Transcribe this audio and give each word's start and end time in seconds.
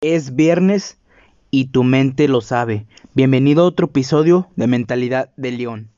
Es 0.00 0.36
viernes 0.36 0.96
y 1.50 1.72
tu 1.72 1.82
mente 1.82 2.28
lo 2.28 2.40
sabe. 2.40 2.86
Bienvenido 3.14 3.64
a 3.64 3.66
otro 3.66 3.86
episodio 3.86 4.48
de 4.54 4.68
Mentalidad 4.68 5.34
de 5.36 5.50
León. 5.50 5.90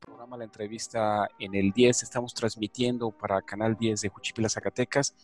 programa 0.00 0.36
La 0.36 0.44
entrevista 0.44 1.28
en 1.38 1.54
el 1.54 1.72
10, 1.72 2.02
estamos 2.02 2.34
transmitiendo 2.34 3.10
para 3.10 3.40
Canal 3.40 3.78
10 3.78 4.02
de 4.02 4.10
Juchipila, 4.10 4.50
Zacatecas, 4.50 5.14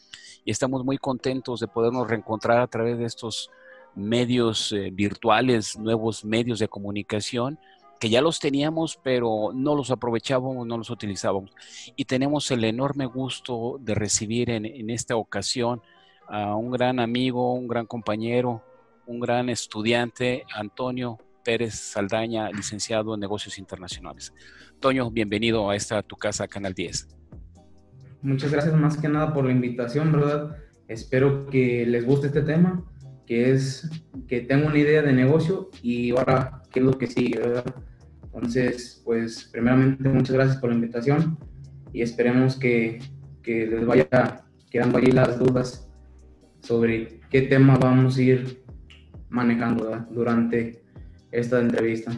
y 0.43 0.53
estamos 0.53 0.83
muy 0.87 0.97
contentos 0.97 1.61
de 1.61 1.69
podernos 1.69 2.09
reencontrar 2.09 2.61
a 2.61 2.67
través 2.67 2.97
de 2.97 3.05
estos 3.05 3.51
medios 3.97 4.73
eh, 4.73 4.91
virtuales, 4.93 5.79
nuevos 5.79 6.25
medios 6.25 6.59
de 6.59 6.69
comunicación, 6.69 7.59
que 7.99 8.11
ya 8.11 8.21
los 8.21 8.39
teníamos, 8.39 9.01
pero 9.03 9.51
no 9.55 9.75
los 9.75 9.91
aprovechábamos, 9.91 10.67
no 10.67 10.77
los 10.77 10.91
utilizábamos. 10.91 11.51
Y 11.97 12.05
tenemos 12.05 12.51
el 12.51 12.63
enorme 12.65 13.07
gusto 13.07 13.79
de 13.81 13.95
recibir 13.95 14.51
en, 14.51 14.67
en 14.67 14.91
esta 14.91 15.17
ocasión 15.17 15.81
a 16.29 16.55
un 16.55 16.71
gran 16.71 17.01
amigo, 17.01 17.55
un 17.55 17.67
gran 17.67 17.87
compañero, 17.87 18.63
un 19.07 19.21
gran 19.21 19.49
estudiante, 19.49 20.45
Antonio 20.55 21.19
Pérez 21.45 21.75
Saldaña, 21.75 22.51
licenciado 22.51 23.15
en 23.15 23.21
negocios 23.21 23.57
internacionales. 23.59 24.35
Toño, 24.81 25.11
bienvenido 25.11 25.71
a 25.71 25.77
esta 25.77 26.03
tu 26.03 26.17
casa, 26.17 26.49
Canal 26.49 26.75
10. 26.75 27.09
Muchas 28.23 28.51
gracias 28.51 28.75
más 28.75 28.97
que 28.97 29.09
nada 29.09 29.33
por 29.33 29.45
la 29.45 29.53
invitación, 29.53 30.11
¿verdad? 30.11 30.57
Espero 30.89 31.47
que 31.47 31.87
les 31.87 32.05
guste 32.05 32.27
este 32.27 32.43
tema, 32.43 32.85
que 33.27 33.53
es 33.53 33.89
que 34.29 34.41
tengo 34.41 34.69
una 34.69 34.79
idea 34.79 35.03
de 35.03 35.13
negocio 35.13 35.71
y 35.83 36.11
ahora 36.13 36.63
qué 36.73 36.81
es 36.81 36.87
lo 36.87 36.97
que 36.97 37.07
sigue, 37.07 37.39
¿verdad? 37.39 37.65
Entonces, 38.25 39.03
pues 39.05 39.49
primeramente 39.53 40.09
muchas 40.09 40.37
gracias 40.37 40.59
por 40.59 40.71
la 40.71 40.77
invitación 40.77 41.39
y 41.93 42.03
esperemos 42.03 42.57
que, 42.57 43.01
que 43.43 43.67
les 43.67 43.85
vaya 43.85 44.45
quedando 44.71 44.99
ahí 44.99 45.07
las 45.07 45.39
dudas 45.39 45.89
sobre 46.61 47.21
qué 47.31 47.43
tema 47.43 47.77
vamos 47.79 48.17
a 48.19 48.23
ir 48.23 48.63
manejando 49.29 49.85
¿verdad? 49.85 50.07
durante 50.11 50.83
esta 51.33 51.61
entrevista. 51.61 52.13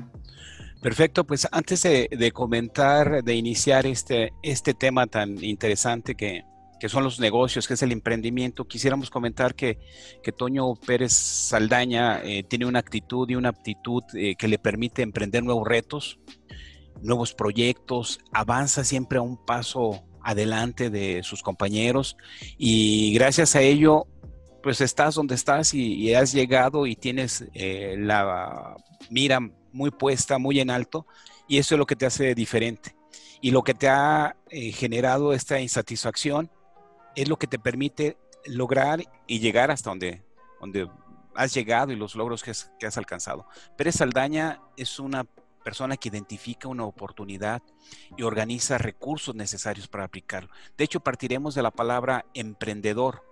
Perfecto, 0.83 1.25
pues 1.25 1.49
antes 1.51 1.83
de, 1.83 2.09
de, 2.11 2.31
comentar, 2.31 3.25
de 3.25 3.35
iniciar 3.35 3.87
este, 3.87 4.33
este 4.43 4.75
tema 4.75 5.07
tan 5.07 5.43
interesante 5.43 6.15
que, 6.15 6.45
que, 6.79 6.89
son 6.89 7.05
los 7.05 7.21
negocios, 7.21 7.67
que 7.67 7.75
es 7.75 7.83
el 7.83 7.93
emprendimiento, 7.93 8.67
quisiéramos 8.67 9.11
comentar 9.11 9.55
que, 9.55 9.79
que 10.23 10.33
Toño 10.33 10.75
Pérez 10.75 11.13
Saldaña 11.13 12.23
eh, 12.23 12.43
tiene 12.43 12.67
una 12.67 12.79
actitud 12.79 13.29
y 13.29 13.35
una 13.35 13.51
aptitud 13.51 14.03
eh, 14.15 14.35
que 14.37 14.49
le 14.49 14.59
permite 14.59 15.03
emprender 15.03 15.43
nuevos 15.43 15.67
retos, 15.67 16.19
nuevos 17.03 17.35
proyectos, 17.35 18.19
avanza 18.33 18.85
siempre 18.85 19.19
a 19.19 19.23
un 19.23 19.37
paso 19.45 20.05
adelante 20.23 20.91
de 20.91 21.23
sus 21.23 21.43
compañeros 21.43 22.17
y 22.59 23.15
gracias 23.15 23.57
a 23.57 23.63
ello 23.63 24.07
pues 24.63 24.81
estás 24.81 25.15
donde 25.15 25.35
estás 25.35 25.73
y, 25.73 25.95
y 25.95 26.15
has 26.15 26.33
llegado 26.33 26.87
y 26.87 26.97
tienes 26.97 27.45
eh, 27.55 27.95
la 27.99 28.77
mira 29.11 29.41
muy 29.73 29.91
puesta, 29.91 30.39
muy 30.39 30.61
en 30.61 30.71
alto, 30.71 31.07
y 31.47 31.59
eso 31.59 31.75
es 31.75 31.79
lo 31.79 31.87
que 31.87 31.97
te 31.97 32.07
hace 32.07 32.35
diferente. 32.35 32.95
Y 33.41 33.53
lo 33.53 33.63
que 33.63 33.75
te 33.75 33.89
ha 33.89 34.37
eh, 34.51 34.73
generado 34.73 35.33
esta 35.33 35.61
insatisfacción 35.61 36.51
es 37.23 37.29
lo 37.29 37.37
que 37.37 37.49
te 37.49 37.59
permite 37.59 38.17
lograr 38.47 39.03
y 39.27 39.41
llegar 39.41 39.73
hasta 39.73 39.91
donde, 39.91 40.23
donde 40.61 40.89
has 41.35 41.53
llegado 41.53 41.91
y 41.91 41.97
los 41.97 42.15
logros 42.15 42.45
que 42.45 42.53
has, 42.53 42.97
alcanzado. 42.97 43.45
Pérez 43.77 43.97
Saldaña 43.97 44.61
es 44.77 45.01
una 45.01 45.25
persona 45.65 45.97
que 45.97 46.11
identifica 46.11 46.69
una 46.69 46.85
oportunidad 46.85 47.61
y 48.17 48.23
organiza 48.23 48.79
recursos 48.79 49.35
necesarios 49.35 49.89
para 49.89 50.05
aplicarlo. 50.05 50.49
De 50.77 50.85
hecho, 50.85 51.01
partiremos 51.01 51.57
de 51.57 51.63
la 51.63 51.73
palabra 51.73 52.25
emprendedor. 52.35 53.25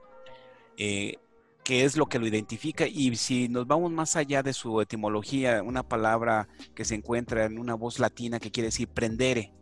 Eh, 0.76 1.14
que 1.62 1.84
es 1.84 1.96
lo 1.96 2.06
que 2.06 2.20
lo 2.20 2.28
identifica 2.28 2.86
y 2.86 3.16
si 3.16 3.48
nos 3.48 3.66
vamos 3.66 3.90
más 3.90 4.14
allá 4.14 4.44
de 4.44 4.52
su 4.52 4.80
etimología, 4.80 5.64
una 5.64 5.82
palabra 5.82 6.46
que 6.76 6.84
se 6.84 6.94
encuentra 6.94 7.44
en 7.44 7.58
una 7.58 7.74
voz 7.74 7.98
latina 7.98 8.38
que 8.38 8.52
quiere 8.52 8.68
decir 8.68 8.86
prendere, 8.86 9.52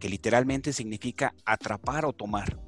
que 0.00 0.08
literalmente 0.08 0.72
significa 0.72 1.32
atrapar 1.44 2.06
o 2.06 2.12
tomar. 2.12 2.61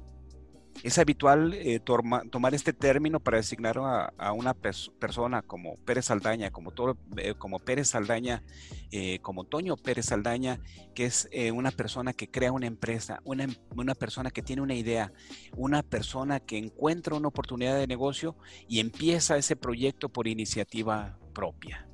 Es 0.83 0.99
habitual 0.99 1.53
eh, 1.53 1.79
toma, 1.79 2.23
tomar 2.29 2.53
este 2.53 2.73
término 2.73 3.19
para 3.19 3.37
designar 3.37 3.77
a, 3.77 4.31
una 4.33 4.53
pers 4.53 4.91
persona 4.99 5.41
como 5.41 5.77
Pérez 5.77 6.05
Saldaña, 6.05 6.51
como, 6.51 6.71
todo, 6.71 6.97
eh, 7.17 7.33
como 7.37 7.59
Pérez 7.59 7.89
Saldaña, 7.89 8.43
eh, 8.91 9.19
como 9.21 9.45
Toño 9.45 9.77
Pérez 9.77 10.07
Saldaña, 10.07 10.59
que 10.93 11.05
es 11.05 11.27
eh, 11.31 11.51
una 11.51 11.71
persona 11.71 12.13
que 12.13 12.29
crea 12.29 12.51
una 12.51 12.67
empresa, 12.67 13.19
una, 13.23 13.47
una, 13.75 13.95
persona 13.95 14.31
que 14.31 14.41
tiene 14.41 14.61
una 14.61 14.75
idea, 14.75 15.11
una 15.55 15.81
persona 15.81 16.39
que 16.39 16.57
encuentra 16.57 17.15
una 17.15 17.29
oportunidad 17.29 17.77
de 17.77 17.87
negocio 17.87 18.35
y 18.67 18.79
empieza 18.79 19.37
ese 19.37 19.55
proyecto 19.55 20.09
por 20.09 20.27
iniciativa 20.27 21.17
propia. 21.33 21.87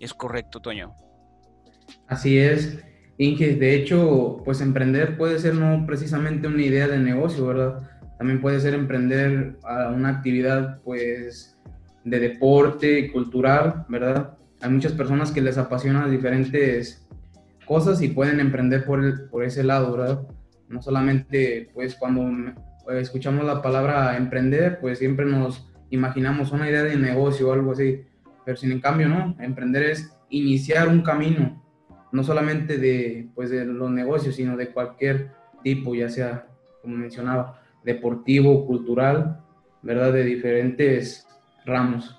¿Es 0.00 0.12
correcto, 0.12 0.60
Toño? 0.60 0.94
Así 2.08 2.38
es. 2.38 2.78
Inge, 3.16 3.54
de 3.54 3.76
hecho, 3.76 4.42
pues 4.44 4.60
emprender 4.60 5.16
puede 5.16 5.38
ser 5.38 5.54
no 5.54 5.86
precisamente 5.86 6.48
una 6.48 6.62
idea 6.62 6.88
de 6.88 6.98
negocio, 6.98 7.46
¿verdad? 7.46 7.90
También 8.18 8.40
puede 8.40 8.60
ser 8.60 8.74
emprender 8.74 9.58
una 9.94 10.08
actividad 10.08 10.80
pues 10.82 11.58
de 12.04 12.18
deporte, 12.18 13.10
cultural, 13.10 13.84
¿verdad? 13.88 14.36
Hay 14.60 14.70
muchas 14.70 14.92
personas 14.92 15.32
que 15.32 15.40
les 15.40 15.58
apasionan 15.58 16.10
diferentes 16.10 17.06
cosas 17.66 18.02
y 18.02 18.08
pueden 18.08 18.40
emprender 18.40 18.84
por, 18.84 19.02
el, 19.02 19.28
por 19.28 19.44
ese 19.44 19.64
lado, 19.64 19.96
¿verdad? 19.96 20.22
No 20.68 20.80
solamente 20.82 21.70
pues 21.74 21.94
cuando 21.94 22.30
escuchamos 22.92 23.44
la 23.44 23.62
palabra 23.62 24.16
emprender, 24.16 24.78
pues 24.80 24.98
siempre 24.98 25.24
nos 25.24 25.70
imaginamos 25.90 26.52
una 26.52 26.68
idea 26.68 26.82
de 26.82 26.96
negocio 26.96 27.48
o 27.48 27.52
algo 27.52 27.72
así, 27.72 28.02
pero 28.44 28.56
sin 28.56 28.72
en 28.72 28.80
cambio 28.80 29.08
no, 29.08 29.36
emprender 29.40 29.84
es 29.84 30.16
iniciar 30.28 30.88
un 30.88 31.02
camino, 31.02 31.62
no 32.12 32.22
solamente 32.22 32.78
de, 32.78 33.28
pues, 33.34 33.50
de 33.50 33.64
los 33.64 33.90
negocios, 33.90 34.36
sino 34.36 34.56
de 34.56 34.68
cualquier 34.68 35.30
tipo, 35.62 35.94
ya 35.94 36.08
sea, 36.08 36.46
como 36.82 36.96
mencionaba, 36.96 37.62
deportivo, 37.84 38.66
cultural, 38.66 39.40
¿verdad? 39.82 40.12
De 40.12 40.24
diferentes 40.24 41.26
ramos. 41.64 42.16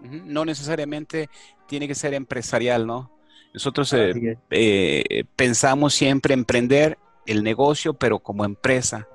No 0.00 0.44
necesariamente 0.44 1.28
tiene 1.66 1.86
que 1.86 1.94
ser 1.94 2.14
empresarial, 2.14 2.86
¿no? 2.86 3.10
Nosotros 3.52 3.92
eh, 3.92 4.38
eh, 4.50 5.24
pensamos 5.36 5.94
siempre 5.94 6.34
emprender 6.34 6.98
el 7.26 7.42
negocio, 7.42 7.94
pero 7.94 8.18
como 8.18 8.44
empresa, 8.44 9.08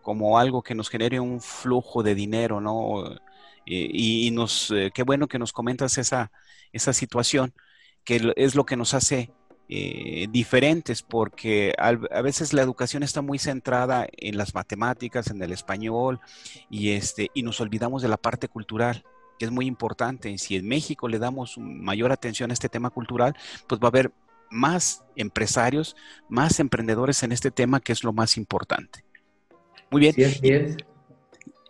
como 0.00 0.38
algo 0.38 0.62
que 0.62 0.74
nos 0.74 0.88
genere 0.88 1.20
un 1.20 1.40
flujo 1.40 2.02
de 2.02 2.14
dinero, 2.14 2.60
¿no? 2.60 3.04
Y, 3.64 4.26
y 4.26 4.30
nos, 4.30 4.70
eh, 4.70 4.90
qué 4.94 5.02
bueno 5.02 5.28
que 5.28 5.38
nos 5.38 5.52
comentas 5.52 5.98
esa, 5.98 6.32
esa 6.72 6.92
situación, 6.92 7.52
que 8.04 8.32
es 8.36 8.54
lo 8.54 8.64
que 8.64 8.76
nos 8.76 8.94
hace 8.94 9.30
eh, 9.74 10.28
diferentes 10.30 11.02
porque 11.02 11.72
a, 11.78 11.88
a, 11.88 12.20
veces 12.20 12.52
la 12.52 12.60
educación 12.60 13.02
está 13.02 13.22
muy 13.22 13.38
centrada 13.38 14.06
en 14.18 14.36
las 14.36 14.54
matemáticas, 14.54 15.28
en 15.28 15.42
el 15.42 15.50
español 15.50 16.20
y, 16.68 16.90
este, 16.90 17.30
y 17.32 17.42
nos 17.42 17.58
olvidamos 17.58 18.02
de 18.02 18.08
la 18.08 18.18
parte 18.18 18.48
cultural 18.48 19.02
que 19.38 19.46
es 19.46 19.50
muy 19.50 19.64
importante. 19.64 20.36
Si 20.36 20.56
en 20.56 20.68
México 20.68 21.08
le 21.08 21.18
damos 21.18 21.56
mayor 21.56 22.12
atención 22.12 22.50
a 22.50 22.52
este 22.52 22.68
tema 22.68 22.90
cultural, 22.90 23.34
pues 23.66 23.80
va 23.80 23.86
a 23.86 23.88
haber 23.88 24.12
más 24.50 25.04
empresarios, 25.16 25.96
más 26.28 26.60
emprendedores 26.60 27.22
en 27.22 27.32
este 27.32 27.50
tema 27.50 27.80
que 27.80 27.92
es 27.92 28.04
lo 28.04 28.12
más 28.12 28.36
importante. 28.36 29.06
Muy 29.90 30.02
bien. 30.02 30.14
Sí, 30.14 30.24
así 30.24 30.48
es. 30.50 30.76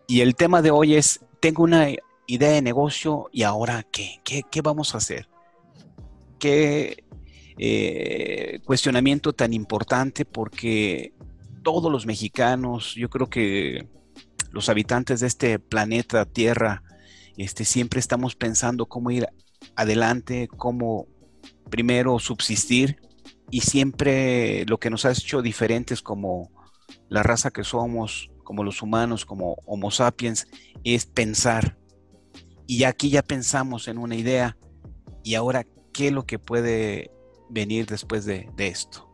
Y 0.08 0.22
el 0.22 0.34
tema 0.34 0.60
de 0.60 0.72
hoy 0.72 0.96
es, 0.96 1.24
tengo 1.38 1.62
una 1.62 1.86
idea 2.26 2.50
de 2.50 2.62
negocio 2.62 3.28
y 3.30 3.44
ahora 3.44 3.86
qué, 3.92 4.20
qué, 4.24 4.42
qué 4.50 4.60
vamos 4.60 4.96
a 4.96 4.98
hacer. 4.98 5.28
¿Qué, 6.40 7.04
eh, 7.58 8.60
cuestionamiento 8.64 9.32
tan 9.32 9.52
importante 9.52 10.24
porque 10.24 11.12
todos 11.62 11.90
los 11.90 12.06
mexicanos, 12.06 12.94
yo 12.94 13.08
creo 13.08 13.28
que 13.28 13.88
los 14.50 14.68
habitantes 14.68 15.20
de 15.20 15.26
este 15.26 15.58
planeta 15.58 16.24
Tierra, 16.24 16.82
este, 17.36 17.64
siempre 17.64 18.00
estamos 18.00 18.36
pensando 18.36 18.86
cómo 18.86 19.10
ir 19.10 19.28
adelante, 19.76 20.48
cómo 20.56 21.06
primero 21.70 22.18
subsistir 22.18 23.00
y 23.50 23.60
siempre 23.60 24.64
lo 24.66 24.78
que 24.78 24.90
nos 24.90 25.04
ha 25.04 25.12
hecho 25.12 25.42
diferentes 25.42 26.02
como 26.02 26.50
la 27.08 27.22
raza 27.22 27.50
que 27.50 27.64
somos, 27.64 28.30
como 28.44 28.64
los 28.64 28.82
humanos, 28.82 29.24
como 29.24 29.56
Homo 29.64 29.90
sapiens, 29.90 30.46
es 30.84 31.06
pensar. 31.06 31.78
Y 32.66 32.84
aquí 32.84 33.10
ya 33.10 33.22
pensamos 33.22 33.88
en 33.88 33.98
una 33.98 34.16
idea 34.16 34.56
y 35.22 35.34
ahora, 35.34 35.64
¿qué 35.92 36.08
es 36.08 36.12
lo 36.12 36.26
que 36.26 36.38
puede 36.38 37.10
venir 37.52 37.86
después 37.86 38.24
de, 38.24 38.48
de, 38.56 38.66
esto? 38.68 39.08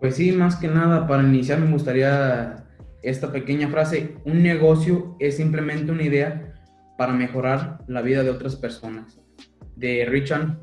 Pues 0.00 0.16
sí, 0.16 0.32
más 0.32 0.56
que 0.56 0.68
nada, 0.68 1.06
para 1.06 1.22
iniciar 1.22 1.60
me 1.60 1.70
gustaría 1.70 2.64
esta 3.02 3.32
pequeña 3.32 3.68
frase, 3.68 4.16
un 4.24 4.42
negocio 4.42 5.16
es 5.18 5.36
simplemente 5.36 5.92
una 5.92 6.02
idea 6.02 6.54
para 6.96 7.12
mejorar 7.12 7.84
la 7.86 8.02
vida 8.02 8.22
de 8.22 8.30
otras 8.30 8.56
personas. 8.56 9.20
de 9.76 10.04
Richard 10.06 10.58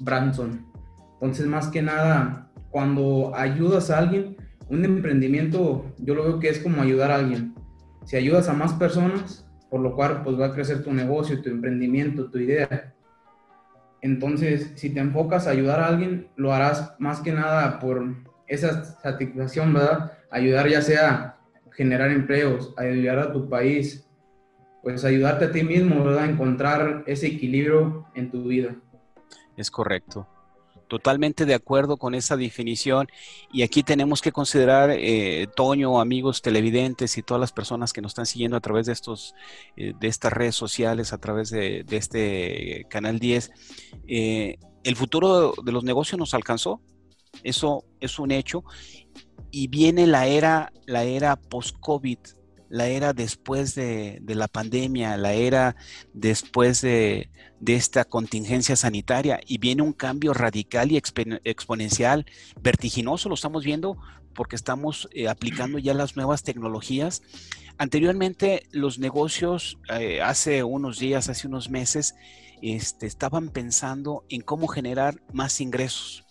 Branson. 0.00 0.66
Entonces, 1.14 1.46
más 1.46 1.68
que 1.68 1.82
nada, 1.82 2.50
cuando 2.70 3.32
ayudas 3.34 3.90
a 3.90 3.98
alguien, 3.98 4.36
un 4.68 4.84
emprendimiento, 4.84 5.94
yo 5.98 6.14
lo 6.14 6.24
veo 6.24 6.40
que 6.40 6.48
es 6.48 6.58
como 6.60 6.80
ayudar 6.80 7.10
a 7.10 7.16
alguien. 7.16 7.54
Si 8.06 8.16
ayudas 8.16 8.48
a 8.48 8.54
más 8.54 8.72
personas, 8.72 9.46
por 9.70 9.80
lo 9.80 9.94
cual 9.94 10.22
pues 10.22 10.38
va 10.40 10.46
a 10.46 10.54
crecer 10.54 10.82
tu 10.82 10.92
negocio, 10.92 11.42
tu 11.42 11.50
emprendimiento, 11.50 12.30
tu 12.30 12.38
idea. 12.38 12.93
Entonces, 14.04 14.70
si 14.74 14.90
te 14.90 15.00
enfocas 15.00 15.46
a 15.46 15.52
ayudar 15.52 15.80
a 15.80 15.86
alguien, 15.86 16.28
lo 16.36 16.52
harás 16.52 16.94
más 16.98 17.20
que 17.20 17.32
nada 17.32 17.78
por 17.78 18.04
esa 18.46 18.84
satisfacción, 18.84 19.72
¿verdad? 19.72 20.12
Ayudar 20.30 20.68
ya 20.68 20.82
sea 20.82 21.38
generar 21.72 22.10
empleos, 22.10 22.74
ayudar 22.76 23.18
a 23.18 23.32
tu 23.32 23.48
país, 23.48 24.06
pues 24.82 25.06
ayudarte 25.06 25.46
a 25.46 25.52
ti 25.52 25.62
mismo, 25.62 26.04
¿verdad? 26.04 26.26
Encontrar 26.26 27.02
ese 27.06 27.28
equilibrio 27.28 28.04
en 28.14 28.30
tu 28.30 28.44
vida. 28.44 28.76
Es 29.56 29.70
correcto. 29.70 30.28
Totalmente 30.88 31.46
de 31.46 31.54
acuerdo 31.54 31.96
con 31.96 32.14
esa 32.14 32.36
definición. 32.36 33.08
Y 33.52 33.62
aquí 33.62 33.82
tenemos 33.82 34.20
que 34.20 34.32
considerar, 34.32 34.90
eh, 34.90 35.46
Toño, 35.56 36.00
amigos 36.00 36.42
televidentes 36.42 37.16
y 37.16 37.22
todas 37.22 37.40
las 37.40 37.52
personas 37.52 37.92
que 37.92 38.02
nos 38.02 38.10
están 38.10 38.26
siguiendo 38.26 38.56
a 38.56 38.60
través 38.60 38.86
de, 38.86 38.92
estos, 38.92 39.34
eh, 39.76 39.94
de 39.98 40.08
estas 40.08 40.32
redes 40.32 40.54
sociales, 40.54 41.12
a 41.12 41.18
través 41.18 41.50
de, 41.50 41.84
este 41.90 42.86
Canal 42.90 43.18
10, 43.18 43.50
eh, 44.06 44.58
el 44.82 44.96
futuro 44.96 45.54
de 45.64 45.72
los 45.72 45.84
negocios 45.84 46.18
nos 46.18 46.34
alcanzó. 46.34 46.80
Eso 47.42 47.84
es 48.00 48.18
un 48.18 48.30
hecho. 48.30 48.64
Y 49.50 49.68
viene 49.68 50.06
la 50.06 50.26
era, 50.26 50.72
la 50.86 51.04
era 51.04 51.36
post-COVID 51.36 52.18
la 52.74 52.88
era 52.88 53.12
después 53.12 53.76
de, 53.76 54.20
la 54.26 54.48
pandemia, 54.48 55.16
la 55.16 55.32
era 55.32 55.76
después 56.12 56.80
de, 56.80 57.30
esta 57.64 58.04
contingencia 58.04 58.74
sanitaria 58.74 59.40
y 59.46 59.58
viene 59.58 59.82
un 59.82 59.92
cambio 59.92 60.34
radical 60.34 60.90
y 60.90 60.96
exponencial, 60.96 62.26
vertiginoso, 62.60 63.28
lo 63.28 63.36
estamos 63.36 63.64
viendo 63.64 63.96
porque 64.34 64.56
estamos 64.56 65.08
eh, 65.12 65.28
aplicando 65.28 65.78
ya 65.78 65.94
las 65.94 66.16
nuevas 66.16 66.42
tecnologías. 66.42 67.22
Anteriormente 67.78 68.66
los 68.72 68.98
negocios, 68.98 69.78
eh, 69.96 70.20
hace 70.20 70.64
unos 70.64 70.98
días, 70.98 71.28
hace 71.28 71.46
unos 71.46 71.70
meses, 71.70 72.16
este, 72.60 73.06
estaban 73.06 73.50
pensando 73.50 74.24
en 74.28 74.40
cómo 74.40 74.66
generar 74.66 75.22
más 75.32 75.60
ingresos 75.60 76.24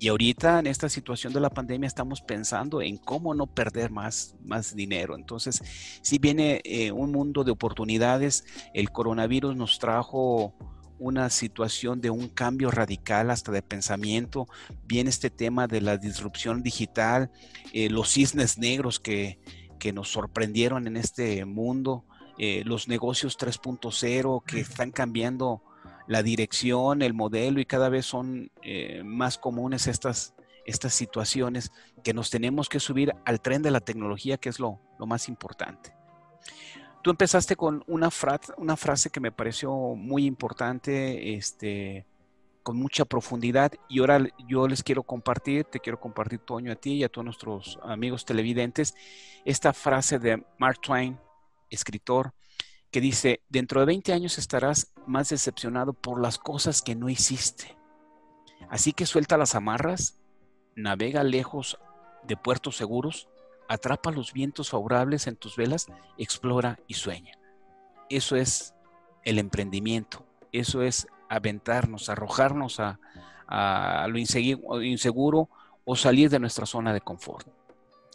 y 0.00 0.08
ahorita 0.08 0.60
en 0.60 0.66
esta 0.66 0.88
situación 0.88 1.32
de 1.32 1.40
la 1.40 1.50
pandemia 1.50 1.86
estamos 1.86 2.20
pensando 2.20 2.80
en 2.82 2.98
cómo 2.98 3.34
no 3.34 3.46
perder 3.46 3.90
más, 3.90 4.36
más 4.44 4.74
dinero. 4.74 5.16
Entonces, 5.16 5.62
si 6.02 6.18
viene 6.18 6.60
eh, 6.64 6.92
un 6.92 7.10
mundo 7.10 7.42
de 7.42 7.50
oportunidades, 7.50 8.44
el 8.74 8.90
coronavirus 8.90 9.56
nos 9.56 9.78
trajo 9.78 10.54
una 11.00 11.30
situación 11.30 12.00
de 12.00 12.10
un 12.10 12.28
cambio 12.28 12.70
radical 12.70 13.30
hasta 13.30 13.52
de 13.52 13.62
pensamiento, 13.62 14.46
viene 14.84 15.10
este 15.10 15.30
tema 15.30 15.66
de 15.66 15.80
la 15.80 15.96
disrupción 15.96 16.62
digital, 16.62 17.30
eh, 17.72 17.88
los 17.88 18.10
cisnes 18.10 18.58
negros 18.58 18.98
que, 18.98 19.38
que, 19.78 19.92
nos 19.92 20.10
sorprendieron 20.10 20.88
en 20.88 20.96
este 20.96 21.44
mundo, 21.44 22.04
eh, 22.36 22.62
los 22.64 22.88
negocios 22.88 23.38
3.0 23.38 24.42
que 24.44 24.60
están 24.60 24.90
cambiando 24.90 25.62
la 26.08 26.22
dirección, 26.22 27.02
el 27.02 27.12
modelo 27.12 27.60
y 27.60 27.66
cada 27.66 27.90
vez 27.90 28.06
son 28.06 28.50
eh, 28.62 29.02
más 29.04 29.36
comunes 29.36 29.86
estas, 29.86 30.34
estas 30.64 30.94
situaciones 30.94 31.70
que 32.02 32.14
nos 32.14 32.30
tenemos 32.30 32.70
que 32.70 32.80
subir 32.80 33.14
al 33.26 33.42
tren 33.42 33.60
de 33.60 33.70
la 33.70 33.80
tecnología, 33.80 34.38
que 34.38 34.48
es 34.48 34.58
lo, 34.58 34.80
más 34.98 35.28
importante. 35.28 35.94
Tú 37.02 37.10
empezaste 37.10 37.56
con 37.56 37.84
una, 37.86 38.08
una 38.56 38.76
frase 38.76 39.10
que 39.10 39.20
me 39.20 39.30
pareció 39.30 39.70
muy 39.70 40.24
importante, 40.24 41.34
este, 41.34 42.06
con 42.62 42.78
mucha 42.78 43.04
profundidad, 43.04 43.72
y 43.86 44.00
ahora 44.00 44.26
yo 44.48 44.66
les 44.66 44.82
quiero 44.82 45.02
compartir, 45.02 45.64
te 45.64 45.78
quiero 45.78 46.00
compartir, 46.00 46.38
Toño, 46.38 46.72
a 46.72 46.76
ti 46.76 46.94
y 46.94 47.04
a 47.04 47.10
todos 47.10 47.26
nuestros 47.26 47.78
amigos 47.82 48.24
televidentes, 48.24 48.94
esta 49.44 49.74
frase 49.74 50.18
de 50.18 50.42
Mark 50.56 50.80
Twain, 50.80 51.18
escritor, 51.68 52.32
que 52.90 53.00
dice, 53.00 53.42
dentro 53.48 53.80
de 53.80 53.86
20 53.86 54.12
años 54.12 54.38
estarás 54.38 54.92
más 55.06 55.28
decepcionado 55.28 55.92
por 55.92 56.20
las 56.20 56.38
cosas 56.38 56.82
que 56.82 56.94
no 56.94 57.08
hiciste. 57.08 57.76
Así 58.70 58.92
que 58.92 59.06
suelta 59.06 59.36
las 59.36 59.54
amarras, 59.54 60.20
navega 60.74 61.22
lejos 61.22 61.78
de 62.24 62.36
puertos 62.36 62.76
seguros, 62.76 63.28
atrapa 63.68 64.10
los 64.10 64.32
vientos 64.32 64.70
favorables 64.70 65.26
en 65.26 65.36
tus 65.36 65.56
velas, 65.56 65.86
explora 66.16 66.78
y 66.86 66.94
sueña. 66.94 67.38
Eso 68.08 68.36
es 68.36 68.74
el 69.24 69.38
emprendimiento, 69.38 70.24
eso 70.52 70.82
es 70.82 71.06
aventarnos, 71.28 72.08
arrojarnos 72.08 72.80
a, 72.80 72.98
lo 74.08 74.18
inseguro 74.18 75.48
o 75.84 75.96
salir 75.96 76.30
de 76.30 76.38
nuestra 76.38 76.66
zona 76.66 76.92
de 76.92 77.00
confort. 77.00 77.46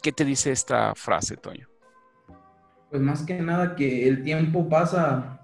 ¿Qué 0.02 0.12
te 0.12 0.24
dice 0.24 0.52
esta 0.52 0.94
frase, 0.94 1.36
Toño? 1.36 1.73
Pues 2.94 3.02
más 3.02 3.24
que 3.24 3.42
nada 3.42 3.74
que 3.74 4.06
el 4.06 4.22
tiempo 4.22 4.68
pasa 4.68 5.40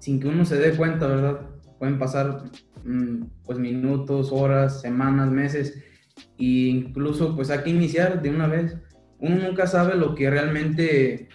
sin 0.00 0.20
que 0.20 0.28
uno 0.28 0.44
se 0.44 0.58
dé 0.58 0.76
cuenta, 0.76 1.06
¿verdad? 1.06 1.40
Pueden 1.78 1.98
pasar 1.98 2.42
mm, 2.84 3.22
pues 3.42 3.58
minutos, 3.58 4.30
horas, 4.30 4.82
semanas, 4.82 5.30
meses, 5.30 5.82
e 6.38 6.44
incluso 6.44 7.34
pues 7.34 7.48
hay 7.48 7.60
que 7.60 7.70
iniciar 7.70 8.20
de 8.20 8.28
una 8.28 8.48
vez. 8.48 8.76
Uno 9.18 9.36
nunca 9.36 9.66
sabe 9.66 9.96
lo 9.96 10.14
que 10.14 10.28
realmente 10.28 11.30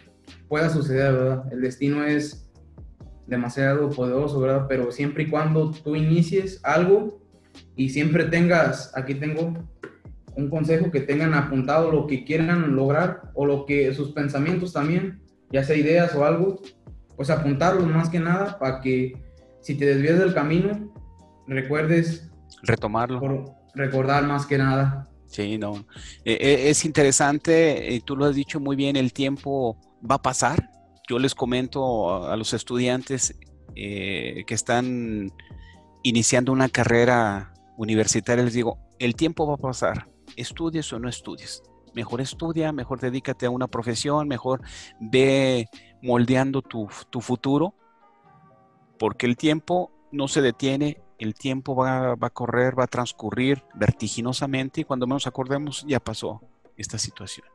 pueda 0.48 0.70
suceder, 0.70 1.14
¿verdad? 1.14 1.52
El 1.52 1.62
destino 1.62 2.04
es 2.04 2.52
demasiado 3.26 3.90
poderoso, 3.90 4.40
¿verdad? 4.40 4.68
Pero 4.70 4.92
siempre 4.92 5.24
y 5.24 5.30
cuando 5.32 5.72
tú 5.72 5.96
inicies 5.96 6.64
algo 6.64 7.24
y 7.76 7.90
siempre 7.90 8.26
tengas, 8.26 8.96
aquí 8.96 9.16
tengo 9.16 9.52
un 10.36 10.50
consejo 10.52 10.92
que 10.92 11.02
tengan 11.02 11.34
apuntado 11.34 11.92
lo 11.92 12.06
que 12.06 12.24
quieran 12.24 12.76
lograr 12.76 13.32
o 13.34 13.48
lo 13.48 13.66
que 13.66 13.92
sus 13.96 14.12
pensamientos 14.12 14.74
también 14.74 15.28
ya 15.52 15.64
sea 15.64 15.76
ideas 15.76 16.14
o 16.16 16.26
algo, 16.26 16.62
pues 17.16 17.30
apuntarlos 17.30 17.88
más 17.88 18.10
que 18.10 18.20
nada 18.20 18.58
para 18.60 18.82
que 18.82 19.14
si 19.62 19.76
te 19.76 19.86
desvías 19.86 20.20
del 20.20 20.34
camino, 20.34 20.94
recuerdes. 21.48 22.30
Retomarlo. 22.64 23.56
recordar 23.76 24.26
más 24.26 24.46
que 24.46 24.58
nada. 24.58 25.10
Sí, 25.28 25.58
no. 25.58 25.86
Eh, 26.26 26.38
eh, 26.40 26.70
es 26.70 26.86
interesante, 26.86 28.02
tú 28.04 28.16
lo 28.16 28.26
has 28.26 28.36
dicho 28.36 28.60
muy 28.60 28.76
bien, 28.76 28.96
el 28.96 29.14
tiempo 29.14 29.78
va 30.10 30.16
a 30.16 30.22
pasar. 30.22 30.70
Yo 31.08 31.20
les 31.20 31.36
comento 31.36 32.26
a, 32.28 32.36
los 32.36 32.54
estudiantes 32.54 33.36
eh, 33.76 34.44
que 34.48 34.54
están 34.54 35.32
iniciando 36.04 36.52
una 36.52 36.70
carrera 36.70 37.54
universitaria, 37.78 38.44
les 38.44 38.54
digo, 38.54 38.78
el 39.00 39.16
tiempo 39.16 39.48
va 39.48 39.56
a 39.56 39.58
pasar, 39.58 40.08
estudies 40.36 40.92
o 40.94 41.00
no 41.00 41.10
estudies 41.10 41.64
mejor 41.94 42.22
estudia, 42.22 42.72
mejor 42.72 43.00
dedícate 43.00 43.46
a 43.46 43.50
una 43.50 43.68
profesión, 43.68 44.28
mejor 44.28 44.62
ve 45.00 45.68
moldeando 46.02 46.62
tu, 46.62 46.88
futuro, 46.90 47.74
porque 48.98 49.26
el 49.26 49.38
tiempo 49.38 49.92
no 50.12 50.28
se 50.28 50.42
detiene, 50.42 51.02
el 51.18 51.34
tiempo 51.34 51.76
va, 51.76 52.14
a 52.20 52.30
correr, 52.30 52.78
va 52.78 52.86
a 52.86 52.88
transcurrir 52.88 53.64
vertiginosamente 53.74 54.82
y 54.82 54.84
cuando 54.84 55.08
menos 55.08 55.28
acordemos 55.28 55.86
ya 55.88 56.00
pasó 56.00 56.42
esta 56.78 56.98
situación. 56.98 57.48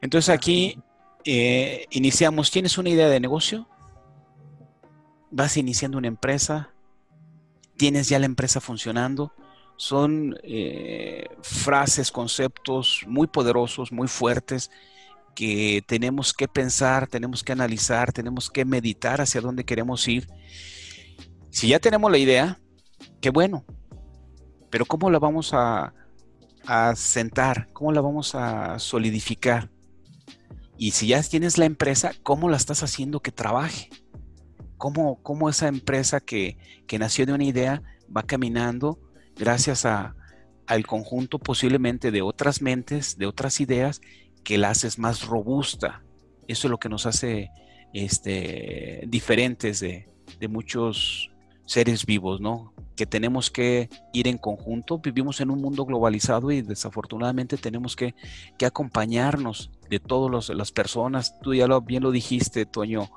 Entonces 0.00 0.28
aquí 0.30 0.78
eh, 1.24 1.86
iniciamos, 1.90 2.50
¿tienes 2.50 2.78
una 2.78 2.90
idea 2.90 3.08
de 3.08 3.20
negocio? 3.20 3.68
¿Vas 5.30 5.56
iniciando 5.56 5.98
una 5.98 6.08
empresa? 6.08 6.70
¿Tienes 7.76 8.08
ya 8.08 8.18
la 8.18 8.26
empresa 8.26 8.60
funcionando? 8.60 9.32
Son 9.80 10.36
eh, 10.42 11.24
frases, 11.40 12.12
conceptos 12.12 13.00
muy 13.06 13.26
poderosos, 13.26 13.90
muy 13.92 14.08
fuertes, 14.08 14.70
que 15.34 15.82
tenemos 15.86 16.34
que 16.34 16.48
pensar, 16.48 17.06
tenemos 17.06 17.42
que 17.42 17.52
analizar, 17.52 18.12
tenemos 18.12 18.50
que 18.50 18.66
meditar 18.66 19.22
hacia 19.22 19.40
dónde 19.40 19.64
queremos 19.64 20.06
ir. 20.06 20.28
Si 21.48 21.68
ya 21.68 21.78
tenemos 21.78 22.10
la 22.10 22.18
idea, 22.18 22.60
qué 23.22 23.30
bueno, 23.30 23.64
pero 24.68 24.84
¿cómo 24.84 25.08
la 25.08 25.18
vamos 25.18 25.52
a, 25.54 25.94
sentar? 26.94 27.72
¿Cómo 27.72 27.90
la 27.90 28.02
vamos 28.02 28.34
a 28.34 28.78
solidificar? 28.78 29.70
Y 30.76 30.90
si 30.90 31.06
ya 31.06 31.22
tienes 31.22 31.56
la 31.56 31.64
empresa, 31.64 32.12
¿cómo 32.22 32.50
la 32.50 32.58
estás 32.58 32.82
haciendo 32.82 33.20
que 33.20 33.32
trabaje? 33.32 33.88
¿Cómo, 34.76 35.22
cómo 35.22 35.48
esa 35.48 35.68
empresa 35.68 36.20
que, 36.20 36.58
que 36.86 36.98
nació 36.98 37.24
de 37.24 37.32
una 37.32 37.44
idea 37.44 37.82
va 38.14 38.24
caminando 38.24 38.98
gracias 39.40 39.86
a, 39.86 40.14
al 40.66 40.86
conjunto 40.86 41.38
posiblemente 41.38 42.10
de 42.10 42.22
otras 42.22 42.60
mentes, 42.60 43.16
de 43.16 43.26
otras 43.26 43.58
ideas, 43.60 44.02
que 44.44 44.58
la 44.58 44.70
haces 44.70 44.98
más 44.98 45.26
robusta. 45.26 46.02
Eso 46.46 46.66
es 46.66 46.70
lo 46.70 46.78
que 46.78 46.90
nos 46.90 47.06
hace 47.06 47.50
este, 47.94 49.02
diferentes 49.08 49.80
de, 49.80 50.06
muchos 50.48 51.30
seres 51.66 52.06
vivos, 52.06 52.40
¿no? 52.40 52.72
Que 52.96 53.06
tenemos 53.06 53.50
que 53.50 53.88
ir 54.12 54.28
en 54.28 54.38
conjunto. 54.38 54.98
Vivimos 54.98 55.40
en 55.40 55.50
un 55.50 55.60
mundo 55.60 55.84
globalizado 55.86 56.50
y 56.50 56.62
desafortunadamente 56.62 57.56
tenemos 57.56 57.96
que, 57.96 58.14
acompañarnos 58.64 59.70
de 59.88 60.00
todas 60.00 60.50
las 60.50 60.70
personas. 60.70 61.34
Tú 61.40 61.54
ya 61.54 61.66
lo, 61.66 61.80
bien 61.80 62.02
lo 62.02 62.10
dijiste, 62.10 62.66
Toño. 62.66 63.10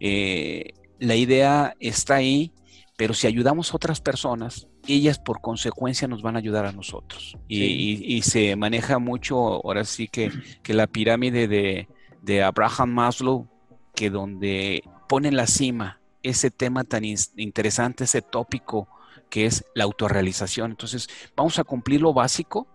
Eh, 0.00 0.74
la 0.98 1.14
idea 1.14 1.74
está 1.78 2.16
ahí, 2.16 2.52
pero 2.98 3.14
si 3.14 3.28
ayudamos 3.28 3.72
a 3.72 3.76
otras 3.76 4.00
personas, 4.00 4.66
ellas 4.88 5.20
por 5.20 5.40
consecuencia 5.40 6.08
nos 6.08 6.20
van 6.20 6.34
a 6.34 6.40
ayudar 6.40 6.66
a 6.66 6.72
nosotros. 6.72 7.38
Y, 7.46 8.20
se 8.22 8.56
maneja 8.56 8.98
mucho, 8.98 9.36
ahora 9.64 9.84
sí 9.84 10.08
que, 10.08 10.32
que 10.64 10.74
la 10.74 10.88
pirámide 10.88 11.46
de, 11.46 11.88
de, 12.22 12.42
Abraham 12.42 12.90
Maslow, 12.90 13.46
que 13.94 14.10
donde 14.10 14.82
pone 15.08 15.28
en 15.28 15.36
la 15.36 15.46
cima 15.46 16.00
ese 16.24 16.50
tema 16.50 16.82
tan 16.82 17.04
interesante, 17.04 18.02
ese 18.02 18.20
tópico 18.20 18.88
que 19.30 19.46
es 19.46 19.64
la 19.76 19.84
autorrealización. 19.84 20.72
Entonces, 20.72 21.08
vamos 21.36 21.60
a 21.60 21.64
cumplir 21.64 22.00
lo 22.00 22.12
básico, 22.12 22.66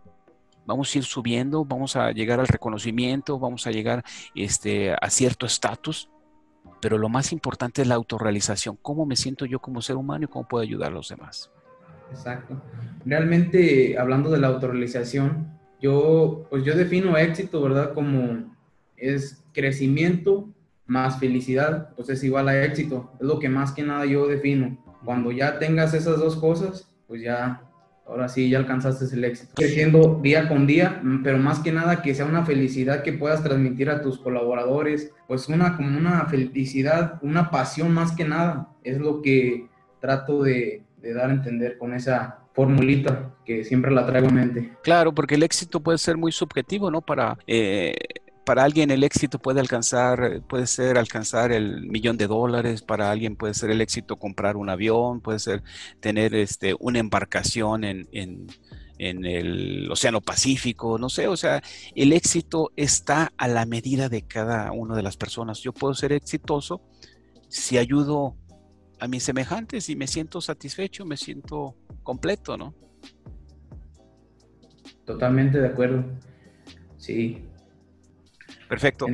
vamos 0.65 0.95
a 0.95 0.99
ir 0.99 1.03
subiendo, 1.03 1.65
vamos 1.65 1.97
a 1.97 2.13
llegar 2.13 2.39
al 2.39 2.47
reconocimiento, 2.47 3.39
vamos 3.39 3.67
a 3.67 3.71
llegar 3.71 4.05
este, 4.35 4.93
a 4.93 5.09
cierto 5.09 5.45
estatus, 5.45 6.07
pero 6.81 6.97
lo 6.97 7.09
más 7.09 7.31
importante 7.31 7.81
es 7.81 7.87
la 7.87 7.95
autorrealización. 7.95 8.77
¿Cómo 8.81 9.05
me 9.05 9.15
siento 9.15 9.45
yo 9.45 9.59
como 9.59 9.81
ser 9.81 9.95
humano 9.95 10.25
y 10.25 10.27
cómo 10.27 10.47
puedo 10.47 10.63
ayudar 10.63 10.91
a 10.91 10.95
los 10.95 11.09
demás? 11.09 11.49
Exacto. 12.11 12.61
Realmente, 13.05 13.97
hablando 13.97 14.29
de 14.29 14.39
la 14.39 14.47
autorrealización, 14.47 15.57
yo, 15.81 16.45
pues 16.49 16.63
yo 16.63 16.75
defino 16.75 17.17
éxito, 17.17 17.61
¿verdad? 17.61 17.93
Como 17.93 18.53
es 18.97 19.43
crecimiento 19.53 20.49
más 20.85 21.19
felicidad, 21.19 21.93
pues 21.95 22.09
es 22.09 22.23
igual 22.23 22.49
a 22.49 22.63
éxito. 22.63 23.11
Es 23.19 23.25
lo 23.25 23.39
que 23.39 23.49
más 23.49 23.71
que 23.71 23.83
nada 23.83 24.05
yo 24.05 24.27
defino. 24.27 24.77
Cuando 25.05 25.31
ya 25.31 25.59
tengas 25.59 25.93
esas 25.93 26.19
dos 26.19 26.35
cosas, 26.35 26.87
pues 27.07 27.21
ya 27.21 27.61
ahora 28.05 28.27
sí 28.27 28.49
ya 28.49 28.57
alcanzaste 28.57 29.05
el 29.15 29.23
éxito. 29.23 29.53
Creciendo 29.55 30.19
día 30.21 30.47
con 30.47 30.67
día, 30.67 30.99
mm, 31.03 31.23
pero 31.23 31.37
más 31.37 31.59
que 31.59 31.71
nada 31.71 32.01
que 32.01 32.13
sea 32.13 32.25
una 32.25 32.45
felicidad 32.45 33.03
que 33.03 33.13
puedas 33.13 33.43
transmitir 33.43 33.89
a 33.89 34.01
tus 34.01 34.19
colaboradores, 34.19 35.11
pues 35.27 35.47
una 35.49 35.77
como 35.77 35.97
una 35.97 36.25
felicidad, 36.25 37.19
una 37.21 37.49
pasión 37.49 37.93
más 37.93 38.11
que 38.15 38.25
nada, 38.25 38.69
es 38.83 38.99
lo 38.99 39.21
que 39.21 39.67
trato 39.99 40.43
de, 40.43 40.83
dar 41.01 41.29
a 41.29 41.33
entender 41.33 41.77
con 41.77 41.93
esa 41.93 42.39
formulita 42.53 43.33
que 43.45 43.65
siempre 43.65 43.91
la 43.91 44.05
traigo 44.05 44.29
en 44.29 44.35
mente. 44.35 44.73
Claro, 44.83 45.13
porque 45.13 45.35
el 45.35 45.43
éxito 45.43 45.81
puede 45.81 45.97
ser 45.97 46.15
muy 46.17 46.31
subjetivo, 46.31 46.89
¿no? 46.89 47.01
Para 47.01 47.37
eh, 47.45 47.93
para 48.45 48.63
alguien 48.63 48.91
el 48.91 49.03
éxito 49.03 49.39
puede 49.39 49.59
alcanzar, 49.59 50.41
puede 50.47 50.67
ser 50.67 50.97
alcanzar 50.97 51.51
el 51.51 51.87
millón 51.87 52.17
de 52.17 52.27
dólares, 52.27 52.81
para 52.81 53.09
alguien 53.11 53.35
puede 53.35 53.53
ser 53.53 53.69
el 53.69 53.81
éxito 53.81 54.17
comprar 54.17 54.57
un 54.57 54.69
avión, 54.69 55.21
puede 55.21 55.39
ser 55.39 55.63
tener 55.99 56.35
este, 56.35 56.75
una 56.79 56.99
embarcación 56.99 57.83
en, 57.83 58.07
en, 58.11 58.47
el 59.25 59.91
Océano 59.91 60.21
Pacífico, 60.21 60.97
no 60.97 61.09
sé, 61.09 61.27
o 61.27 61.35
sea, 61.35 61.61
el 61.93 62.13
éxito 62.13 62.71
está 62.77 63.33
a 63.37 63.47
la 63.47 63.65
medida 63.65 64.07
de 64.07 64.21
cada 64.21 64.71
una 64.71 64.95
de 64.95 65.03
las 65.03 65.17
personas. 65.17 65.59
Yo 65.59 65.73
puedo 65.73 65.93
ser 65.93 66.13
exitoso 66.13 66.81
si 67.49 67.77
ayudo 67.77 68.37
a 68.99 69.07
mis 69.07 69.23
semejantes 69.23 69.89
y 69.89 69.97
me 69.97 70.07
siento 70.07 70.39
satisfecho, 70.39 71.05
me 71.05 71.17
siento 71.17 71.75
completo, 72.01 72.55
¿no? 72.55 72.73
Totalmente 75.05 75.59
de 75.59 75.67
acuerdo. 75.67 76.05
Sí, 76.97 77.43
Perfecto. 78.73 79.05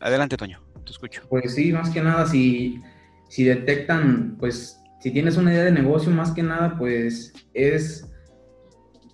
adelante, 0.00 0.36
Toño, 0.36 0.60
te 0.84 0.90
escucho. 0.90 1.22
Pues 1.28 1.54
sí, 1.54 1.72
más 1.72 1.88
que 1.90 2.02
nada, 2.02 2.26
si, 2.26 2.82
si 3.28 3.44
detectan, 3.44 4.36
pues, 4.40 4.82
si 4.98 5.12
tienes 5.12 5.36
una 5.36 5.52
idea 5.52 5.62
de 5.62 5.70
negocio, 5.70 6.10
más 6.10 6.32
que 6.32 6.42
nada, 6.42 6.76
pues, 6.76 7.32
es 7.54 8.10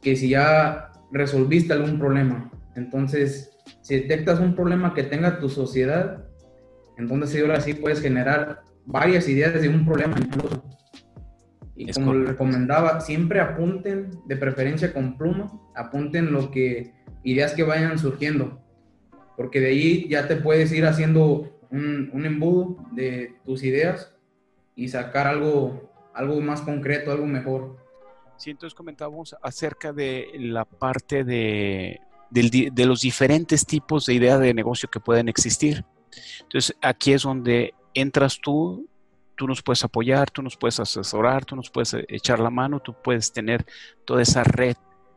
que 0.01 0.17
si 0.17 0.31
ya 0.31 0.91
resolviste 1.13 1.75
algún 1.75 1.99
problema, 1.99 2.51
entonces, 2.77 3.51
si 3.83 3.97
detectas 3.97 4.41
un 4.41 4.55
problema 4.55 4.95
que 4.95 5.03
tenga 5.03 5.39
tu 5.39 5.51
sociedad, 5.51 6.25
entonces 6.97 7.39
ahora 7.43 7.61
sí 7.61 7.75
puedes 7.75 8.01
generar 8.01 8.63
varias 8.87 9.29
ideas 9.29 9.61
de 9.61 9.69
un 9.69 9.85
problema 9.85 10.17
incluso. 10.19 10.65
Y 11.75 11.93
como 11.93 12.15
le 12.15 12.25
recomendaba, 12.25 13.03
siempre 13.03 13.41
apunten, 13.41 14.13
de 14.27 14.37
preferencia 14.39 14.95
con 14.95 15.19
pluma, 15.19 15.53
apunten 15.75 16.33
lo 16.33 16.51
que, 16.51 16.95
ideas 17.23 17.53
que 17.53 17.65
vayan 17.65 17.99
surgiendo 17.99 18.66
porque 19.37 19.61
de 19.61 19.69
ahí 19.69 20.09
ya 20.09 20.27
te 20.27 20.37
puedes 20.37 20.73
ir 20.73 20.87
haciendo 20.87 21.53
un, 21.71 22.25
embudo 22.25 22.77
de 22.93 23.37
tus 23.45 23.63
ideas 23.63 24.15
y 24.75 24.89
sacar 24.89 25.27
algo, 25.27 25.91
algo 26.15 26.41
más 26.41 26.63
concreto, 26.63 27.13
algo 27.13 27.27
mejor. 27.27 27.77
Sí, 28.37 28.51
entonces 28.51 28.75
comentábamos 28.75 29.35
acerca 29.43 29.93
de 29.93 30.29
la 30.39 30.65
parte 30.65 31.25
de, 31.25 32.01
de, 32.31 32.87
los 32.87 33.01
diferentes 33.01 33.65
tipos 33.65 34.07
de 34.07 34.15
ideas 34.15 34.41
de 34.41 34.55
negocio 34.55 34.89
que 34.91 35.01
pueden 35.01 35.29
existir. 35.29 35.85
Entonces, 36.43 36.77
aquí 36.81 37.13
es 37.13 37.23
donde 37.23 37.75
entras 37.95 38.39
tú, 38.41 38.89
tú 39.37 39.47
nos 39.47 39.63
puedes 39.63 39.85
apoyar, 39.85 40.31
tú 40.31 40.43
nos 40.43 40.57
puedes 40.57 40.81
asesorar, 40.81 41.45
tú 41.45 41.57
nos 41.57 41.71
puedes 41.71 41.97
echar 42.09 42.41
la 42.41 42.51
mano, 42.51 42.81
tú 42.81 42.95
puedes 43.03 43.33
tener 43.33 43.67
toda 44.05 44.23
esa 44.23 44.45
red 44.45 44.77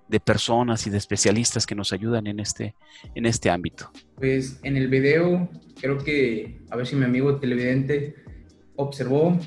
de 0.09 0.19
personas 0.19 0.85
y 0.87 0.89
de 0.89 0.97
especialistas 0.97 1.65
que 1.65 1.75
nos 1.75 1.93
ayudan 1.93 2.27
en 2.27 2.39
este, 2.39 2.75
en 3.15 3.25
este 3.25 3.49
ámbito? 3.49 3.91
Pues 4.15 4.59
en 4.63 4.75
el 4.75 4.87
video, 4.87 5.47
creo 5.79 5.99
que, 5.99 6.59
a 6.69 6.75
ver 6.75 6.87
si 6.87 6.95
mi 6.95 7.05
amigo 7.05 7.37
televidente 7.37 8.15
observó 8.75 9.39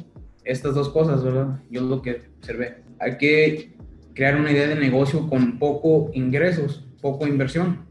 estas 0.44 0.74
dos 0.74 0.88
cosas, 0.88 1.22
¿verdad? 1.22 1.60
Yo 1.68 1.82
lo 1.82 2.00
que 2.00 2.22
observé. 2.38 2.82
Hay 3.00 3.18
que 3.18 3.74
crear 4.14 4.36
una 4.36 4.52
idea 4.52 4.68
de 4.68 4.76
negocio 4.76 5.28
con 5.28 5.58
poco 5.58 6.10
ingresos, 6.14 6.86
poco 7.00 7.26
inversión. 7.26 7.86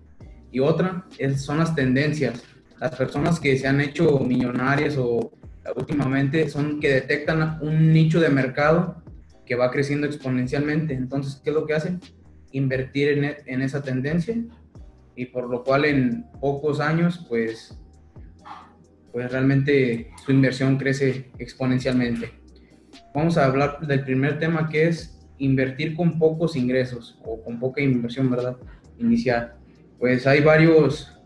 Y 0.51 0.59
otra 0.59 1.05
es, 1.17 1.41
son 1.41 1.57
las 1.57 1.75
tendencias. 1.75 2.41
Las 2.79 2.95
personas 2.95 3.39
que 3.39 3.57
se 3.57 3.67
han 3.67 3.81
hecho 3.81 4.19
millonarias 4.19 4.97
o 4.97 5.31
últimamente 5.75 6.49
son 6.49 6.79
que 6.79 6.93
detectan 6.93 7.59
un 7.61 7.93
nicho 7.93 8.19
de 8.19 8.29
mercado 8.29 9.03
que 9.45 9.55
va 9.55 9.71
creciendo 9.71 10.07
exponencialmente. 10.07 10.93
Entonces, 10.93 11.41
¿qué 11.43 11.49
es 11.49 11.55
lo 11.55 11.65
que 11.65 11.73
hacen? 11.73 11.99
Invertir 12.51 13.09
en, 13.09 13.23
e, 13.23 13.37
en, 13.45 13.61
esa 13.61 13.81
tendencia 13.81 14.35
y 15.15 15.25
por 15.25 15.49
lo 15.49 15.63
cual 15.63 15.85
en 15.85 16.25
pocos 16.39 16.79
años 16.79 17.25
pues, 17.27 17.77
pues 19.11 19.31
realmente 19.31 20.11
su 20.25 20.31
inversión 20.31 20.77
crece 20.77 21.31
exponencialmente. 21.37 22.31
Vamos 23.13 23.37
a 23.37 23.45
hablar 23.45 23.79
del 23.81 24.03
primer 24.03 24.39
tema 24.39 24.69
que 24.69 24.87
es 24.87 25.19
invertir 25.37 25.95
con 25.95 26.19
pocos 26.19 26.55
ingresos 26.55 27.19
o 27.25 27.41
con 27.41 27.59
poca 27.59 27.81
inversión, 27.81 28.29
¿verdad? 28.29 28.57
Inicial. 28.99 29.53
Pues 29.99 30.27
hay 30.27 30.41
varios, 30.41 31.19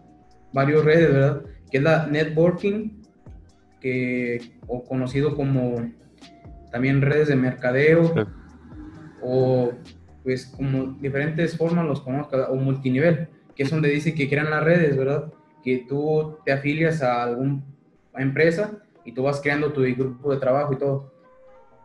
varios 0.53 0.83
redes, 0.83 1.11
¿verdad? 1.11 1.41
Que 1.69 1.77
es 1.77 1.83
la 1.83 2.07
networking, 2.07 3.01
que, 3.81 4.53
o 4.67 4.83
conocido 4.83 5.35
como 5.35 5.91
también 6.71 7.01
redes 7.01 7.27
de 7.27 7.35
mercadeo, 7.35 8.13
o 9.21 9.73
pues 10.25 10.47
como 10.47 10.97
diferentes 10.99 11.55
formas 11.55 11.85
los 11.85 12.01
conozco, 12.01 12.35
o 12.35 12.55
multinivel, 12.55 13.29
que 13.55 13.61
es 13.61 13.69
donde 13.69 13.89
dice 13.89 14.15
que 14.15 14.27
crean 14.27 14.49
las 14.49 14.63
redes, 14.63 14.97
¿verdad? 14.97 15.31
Que 15.63 15.85
tú 15.87 16.39
te 16.43 16.51
afilias 16.51 17.03
a 17.03 17.23
alguna 17.23 17.61
empresa 18.17 18.71
y 19.05 19.11
tú 19.11 19.21
vas 19.21 19.39
creando 19.39 19.71
tu 19.71 19.83
grupo 19.83 20.33
de 20.33 20.39
trabajo 20.39 20.73
y 20.73 20.77
todo. 20.77 21.13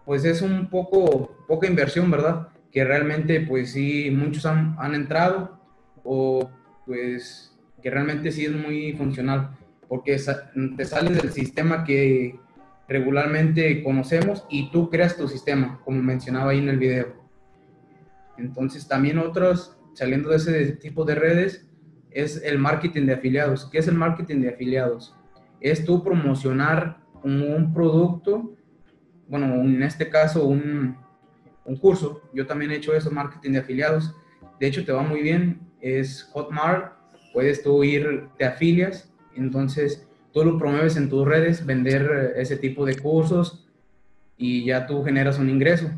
Pues 0.06 0.24
es 0.24 0.40
un 0.40 0.70
poco, 0.70 1.36
poca 1.46 1.66
inversión, 1.66 2.10
¿verdad? 2.10 2.48
Que 2.72 2.82
realmente, 2.82 3.42
pues 3.42 3.72
sí, 3.72 4.10
muchos 4.10 4.46
han, 4.46 4.74
han 4.78 4.94
entrado 4.94 5.60
o 6.02 6.50
pues 6.86 7.54
que 7.82 7.90
realmente 7.90 8.32
sí 8.32 8.46
es 8.46 8.52
muy 8.52 8.94
funcional, 8.94 9.50
porque 9.86 10.16
te 10.76 10.84
sales 10.86 11.22
del 11.22 11.30
sistema 11.30 11.84
que 11.84 12.38
regularmente 12.88 13.82
conocemos 13.82 14.46
y 14.48 14.70
tú 14.70 14.88
creas 14.88 15.16
tu 15.16 15.28
sistema, 15.28 15.78
como 15.84 16.02
mencionaba 16.02 16.52
ahí 16.52 16.58
en 16.58 16.70
el 16.70 16.78
video. 16.78 17.19
Entonces, 18.40 18.88
también 18.88 19.18
otros, 19.18 19.76
saliendo 19.94 20.30
de 20.30 20.36
ese 20.36 20.72
tipo 20.72 21.04
de 21.04 21.14
redes, 21.14 21.66
es 22.10 22.42
el 22.42 22.58
marketing 22.58 23.06
de 23.06 23.14
afiliados. 23.14 23.68
¿Qué 23.70 23.78
es 23.78 23.88
el 23.88 23.94
marketing 23.94 24.40
de 24.40 24.50
afiliados? 24.50 25.14
Es 25.60 25.84
tú 25.84 26.02
promocionar 26.02 26.98
un, 27.22 27.72
producto, 27.72 28.54
bueno, 29.28 29.54
en 29.56 29.82
este 29.82 30.08
caso 30.08 30.46
un, 30.46 30.96
curso. 31.80 32.22
Yo 32.34 32.46
también 32.46 32.72
he 32.72 32.76
hecho 32.76 32.94
eso, 32.94 33.12
marketing 33.12 33.52
de 33.52 33.58
afiliados. 33.60 34.12
De 34.58 34.66
hecho, 34.66 34.84
te 34.84 34.90
va 34.90 35.02
muy 35.02 35.22
bien. 35.22 35.60
Es 35.80 36.28
Hotmart. 36.32 36.94
Puedes 37.32 37.62
tú 37.62 37.84
ir, 37.84 38.26
te 38.36 38.44
afilias. 38.44 39.12
Entonces, 39.36 40.08
tú 40.32 40.44
lo 40.44 40.58
promueves 40.58 40.96
en 40.96 41.08
tus 41.08 41.24
redes, 41.24 41.64
vender 41.64 42.34
ese 42.36 42.56
tipo 42.56 42.84
de 42.84 42.96
cursos 42.96 43.68
y 44.36 44.64
ya 44.64 44.86
tú 44.86 45.04
generas 45.04 45.38
un 45.38 45.48
ingreso. 45.48 45.88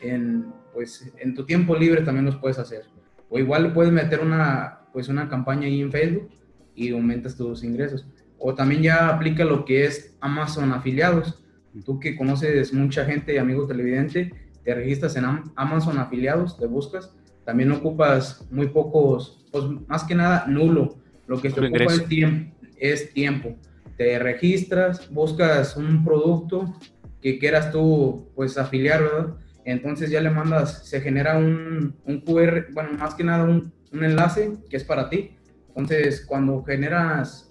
En, 0.00 0.52
pues 0.72 1.12
en 1.18 1.34
tu 1.34 1.44
tiempo 1.44 1.76
libre 1.76 2.02
también 2.02 2.26
los 2.26 2.36
puedes 2.36 2.58
hacer. 2.58 2.84
O 3.28 3.38
igual 3.38 3.72
puedes 3.72 3.92
meter 3.92 4.20
una, 4.20 4.80
pues 4.92 5.08
una 5.08 5.28
campaña 5.28 5.66
ahí 5.66 5.80
en 5.80 5.90
Facebook 5.90 6.30
y 6.74 6.90
aumentas 6.90 7.36
tus 7.36 7.64
ingresos. 7.64 8.06
O 8.38 8.54
también 8.54 8.82
ya 8.82 9.08
aplica 9.08 9.44
lo 9.44 9.64
que 9.64 9.84
es 9.84 10.16
Amazon 10.20 10.72
afiliados. 10.72 11.42
Tú 11.84 11.98
que 11.98 12.16
conoces 12.16 12.72
mucha 12.74 13.04
gente 13.04 13.34
y 13.34 13.38
amigos 13.38 13.68
televidente, 13.68 14.32
te 14.64 14.74
registras 14.74 15.16
en 15.16 15.24
Amazon 15.56 15.98
afiliados, 15.98 16.58
te 16.58 16.66
buscas. 16.66 17.14
También 17.44 17.72
ocupas 17.72 18.46
muy 18.50 18.68
pocos, 18.68 19.44
pues 19.50 19.64
más 19.86 20.04
que 20.04 20.14
nada 20.14 20.46
nulo. 20.46 20.96
Lo 21.26 21.40
que 21.40 21.50
te 21.50 21.60
ocupa 21.60 21.84
es 21.84 22.06
tiempo, 22.06 22.54
es 22.78 23.12
tiempo. 23.12 23.56
Te 23.96 24.18
registras, 24.18 25.10
buscas 25.10 25.76
un 25.76 26.04
producto 26.04 26.76
que 27.20 27.38
quieras 27.38 27.70
tú, 27.70 28.28
pues, 28.34 28.58
afiliar, 28.58 29.02
¿verdad? 29.02 29.36
Entonces 29.64 30.10
ya 30.10 30.20
le 30.20 30.30
mandas, 30.30 30.86
se 30.86 31.00
genera 31.00 31.38
un, 31.38 31.96
un 32.04 32.20
QR, 32.20 32.72
bueno, 32.72 32.92
más 32.98 33.14
que 33.14 33.24
nada 33.24 33.44
un, 33.44 33.72
un, 33.92 34.04
enlace 34.04 34.52
que 34.68 34.76
es 34.76 34.84
para 34.84 35.08
ti. 35.08 35.36
Entonces, 35.68 36.24
cuando 36.26 36.62
generas, 36.64 37.48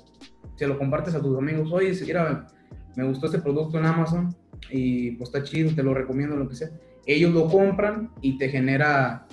se 0.56 0.68
lo 0.68 0.78
compartes 0.78 1.16
a 1.16 1.22
tus 1.22 1.38
amigos, 1.38 1.72
oye, 1.72 1.94
si 1.94 2.06
mira, 2.06 2.48
me 2.96 3.06
gustó 3.06 3.28
este 3.28 3.40
producto 3.40 3.80
en 3.80 3.86
Amazon 3.86 4.36
y 4.70 5.12
pues 5.12 5.30
está 5.30 5.44
chido, 5.44 5.74
te 5.74 5.84
lo 5.84 5.94
recomiendo, 5.94 6.36
lo 6.36 6.48
que 6.48 6.56
sea. 6.56 6.70
Ellos 7.06 7.34
lo 7.34 7.48
compran 7.48 8.12
y 8.22 8.38
te 8.38 8.50
genera 8.50 9.26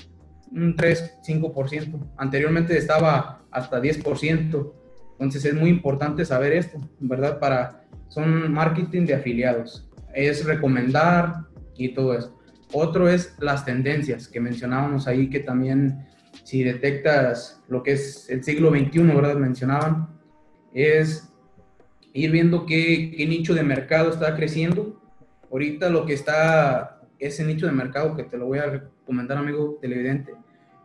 un 0.52 0.74
3, 0.76 1.18
5%. 1.26 2.12
Anteriormente 2.16 2.76
estaba 2.76 3.42
hasta 3.50 3.80
10%. 3.80 4.72
Entonces 5.12 5.44
es 5.44 5.54
muy 5.54 5.70
importante 5.70 6.24
saber 6.24 6.52
esto, 6.52 6.80
¿verdad? 7.00 7.38
Para, 7.38 7.84
son 8.08 8.52
marketing 8.52 9.04
de 9.04 9.14
afiliados. 9.14 9.88
Es 10.14 10.44
recomendar 10.44 11.46
y 11.76 11.90
todo 11.90 12.14
eso. 12.14 12.37
Otro 12.72 13.08
es 13.08 13.34
las 13.40 13.64
tendencias 13.64 14.28
que 14.28 14.40
mencionábamos 14.40 15.06
ahí, 15.06 15.30
que 15.30 15.40
también 15.40 16.06
si 16.44 16.62
detectas 16.62 17.62
lo 17.68 17.82
que 17.82 17.92
es 17.92 18.28
el 18.28 18.44
siglo 18.44 18.70
XXI, 18.70 19.02
¿verdad? 19.02 19.36
Mencionaban, 19.36 20.08
es 20.72 21.32
ir 22.12 22.30
viendo 22.30 22.66
qué, 22.66 23.14
qué 23.16 23.26
nicho 23.26 23.54
de 23.54 23.62
mercado 23.62 24.10
está 24.10 24.36
creciendo. 24.36 25.00
Ahorita 25.50 25.88
lo 25.88 26.04
que 26.04 26.12
está, 26.12 27.00
ese 27.18 27.44
nicho 27.44 27.66
de 27.66 27.72
mercado 27.72 28.16
que 28.16 28.24
te 28.24 28.36
lo 28.36 28.46
voy 28.46 28.58
a 28.58 28.66
recomendar, 28.66 29.38
amigo 29.38 29.78
televidente, 29.80 30.34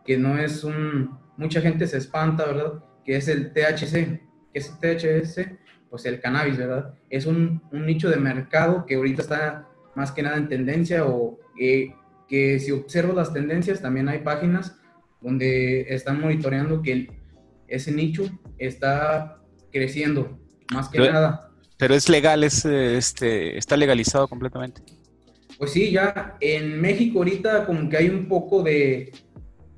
que 0.04 0.16
no 0.16 0.38
es 0.38 0.64
un, 0.64 1.18
mucha 1.36 1.60
gente 1.60 1.86
se 1.86 1.98
espanta, 1.98 2.46
¿verdad? 2.46 2.82
Que 3.04 3.16
es 3.16 3.28
el 3.28 3.52
THC, 3.52 4.20
que 4.52 4.58
es 4.58 4.78
THC, 4.80 5.58
pues 5.90 6.06
el 6.06 6.20
cannabis, 6.20 6.56
¿verdad? 6.56 6.94
Es 7.10 7.26
un, 7.26 7.62
un 7.72 7.86
nicho 7.86 8.08
de 8.08 8.16
mercado 8.16 8.86
que 8.86 8.94
ahorita 8.94 9.22
está 9.22 9.68
más 9.94 10.12
que 10.12 10.22
nada 10.22 10.36
en 10.36 10.48
tendencia 10.48 11.04
o 11.06 11.38
que 11.56 12.58
si 12.58 12.70
observo 12.70 13.12
las 13.12 13.32
tendencias, 13.32 13.80
también 13.80 14.08
hay 14.08 14.20
páginas 14.20 14.76
donde 15.20 15.82
están 15.88 16.20
monitoreando 16.20 16.82
que 16.82 17.08
ese 17.66 17.92
nicho 17.92 18.24
está 18.58 19.40
creciendo, 19.72 20.38
más 20.72 20.88
que 20.88 20.98
nada. 20.98 21.50
Pero 21.78 21.94
es 21.94 22.08
legal, 22.08 22.44
es, 22.44 22.64
este, 22.64 23.58
está 23.58 23.76
legalizado 23.76 24.28
completamente. 24.28 24.82
Pues 25.58 25.72
sí, 25.72 25.90
ya 25.90 26.36
en 26.40 26.80
México 26.80 27.18
ahorita 27.18 27.66
como 27.66 27.88
que 27.88 27.96
hay 27.96 28.08
un 28.08 28.28
poco 28.28 28.62
de, 28.62 29.12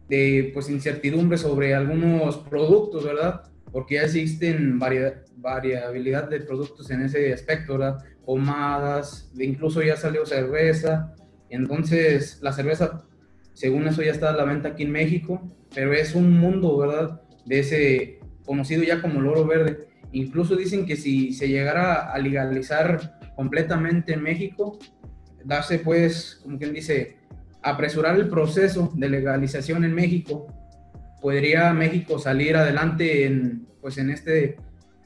de 0.08 0.50
pues 0.52 0.68
incertidumbre 0.68 1.38
sobre 1.38 1.74
algunos 1.74 2.38
productos, 2.38 3.04
¿verdad? 3.04 3.42
Porque 3.72 3.96
ya 3.96 4.02
existen 4.02 4.78
variabilidad 4.78 6.28
de 6.28 6.40
productos 6.40 6.90
en 6.90 7.02
ese 7.02 7.32
aspecto, 7.32 7.74
¿verdad? 7.78 7.98
Pomadas, 8.24 9.30
incluso 9.38 9.82
ya 9.82 9.96
salió 9.96 10.26
cerveza, 10.26 11.14
entonces, 11.48 12.38
la 12.42 12.52
cerveza, 12.52 13.04
según 13.52 13.86
eso, 13.88 14.02
ya 14.02 14.12
está 14.12 14.30
a 14.30 14.36
la 14.36 14.44
venta 14.44 14.70
aquí 14.70 14.82
en 14.82 14.92
México, 14.92 15.42
pero 15.74 15.92
es 15.92 16.14
un 16.14 16.38
mundo, 16.38 16.76
¿verdad? 16.76 17.22
De 17.44 17.60
ese 17.60 18.20
conocido 18.44 18.82
ya 18.82 19.00
como 19.00 19.20
el 19.20 19.26
oro 19.26 19.46
verde. 19.46 19.88
Incluso 20.12 20.56
dicen 20.56 20.86
que 20.86 20.96
si 20.96 21.32
se 21.32 21.48
llegara 21.48 22.12
a 22.12 22.18
legalizar 22.18 23.18
completamente 23.34 24.14
en 24.14 24.22
México, 24.22 24.78
darse 25.44 25.78
pues, 25.78 26.40
como 26.42 26.58
quien 26.58 26.72
dice, 26.72 27.16
apresurar 27.62 28.16
el 28.16 28.28
proceso 28.28 28.92
de 28.94 29.08
legalización 29.08 29.84
en 29.84 29.94
México, 29.94 30.46
podría 31.20 31.72
México 31.72 32.18
salir 32.18 32.56
adelante 32.56 33.26
en, 33.26 33.66
pues, 33.80 33.98
en 33.98 34.10
este 34.10 34.56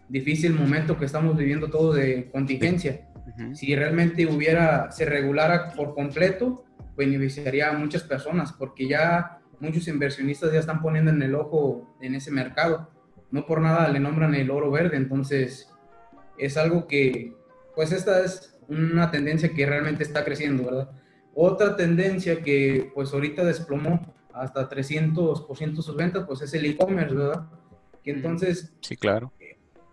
difícil 0.09 0.53
momento 0.53 0.99
que 0.99 1.05
estamos 1.05 1.37
viviendo 1.37 1.71
todos 1.71 1.97
de 1.97 2.29
contingencia. 2.31 3.10
Si 3.55 3.75
realmente 3.75 4.27
hubiera, 4.27 4.91
se 4.91 5.05
regulara 5.05 5.71
por 5.71 5.95
completo, 5.95 6.65
beneficiaría 6.97 7.71
a 7.71 7.73
muchas 7.73 8.03
personas, 8.03 8.53
porque 8.53 8.89
ya 8.89 9.41
muchos 9.61 9.89
inversionistas 9.89 10.53
ya 10.53 10.61
están 10.61 10.83
poniendo 10.83 11.11
en 11.11 11.23
el 11.23 11.35
ojo 11.35 11.97
en 12.01 12.15
ese 12.15 12.31
mercado. 12.31 12.91
No 13.31 13.47
por 13.47 13.61
nada 13.61 13.89
le 13.89 14.01
nombran 14.01 14.35
el 14.35 14.51
oro 14.51 14.71
verde, 14.71 14.97
entonces 14.97 15.71
es 16.39 16.57
algo 16.57 16.87
que, 16.87 17.35
pues 17.75 17.93
esta 17.93 18.25
es 18.25 18.59
una 18.69 19.11
tendencia 19.11 19.53
que 19.53 19.67
realmente 19.67 20.03
está 20.03 20.25
creciendo, 20.25 20.65
¿verdad? 20.65 20.91
Otra 21.35 21.77
tendencia 21.77 22.43
que 22.43 22.91
pues 22.95 23.13
ahorita 23.13 23.45
desplomó 23.45 24.15
hasta 24.33 24.69
300% 24.69 25.83
sus 25.83 25.97
ventas, 25.97 26.25
pues 26.27 26.43
es 26.43 26.55
el 26.55 26.67
e-commerce, 26.67 27.15
¿verdad? 27.15 27.47
Que 28.03 28.11
entonces... 28.11 28.73
Sí, 28.81 28.97
claro. 28.97 29.33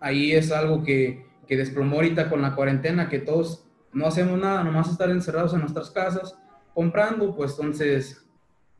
Ahí 0.00 0.32
es 0.32 0.50
algo 0.52 0.82
que 0.82 1.27
que 1.48 1.56
desplomó 1.56 1.96
ahorita 1.96 2.28
con 2.28 2.42
la 2.42 2.54
cuarentena, 2.54 3.08
que 3.08 3.18
todos 3.18 3.64
no 3.92 4.06
hacemos 4.06 4.38
nada, 4.38 4.62
nomás 4.62 4.90
estar 4.90 5.10
encerrados 5.10 5.54
en 5.54 5.60
nuestras 5.60 5.90
casas 5.90 6.38
comprando, 6.74 7.34
pues 7.34 7.52
entonces 7.52 8.24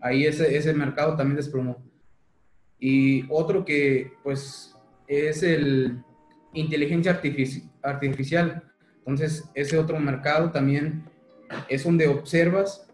ahí 0.00 0.26
ese, 0.26 0.56
ese 0.56 0.72
mercado 0.74 1.16
también 1.16 1.36
desplomó. 1.36 1.82
Y 2.78 3.24
otro 3.28 3.64
que 3.64 4.12
pues 4.22 4.76
es 5.08 5.42
el 5.42 6.04
inteligencia 6.52 7.20
artificial. 7.82 8.62
Entonces 8.98 9.50
ese 9.54 9.78
otro 9.78 9.98
mercado 9.98 10.50
también 10.50 11.04
es 11.68 11.84
donde 11.84 12.06
observas, 12.06 12.86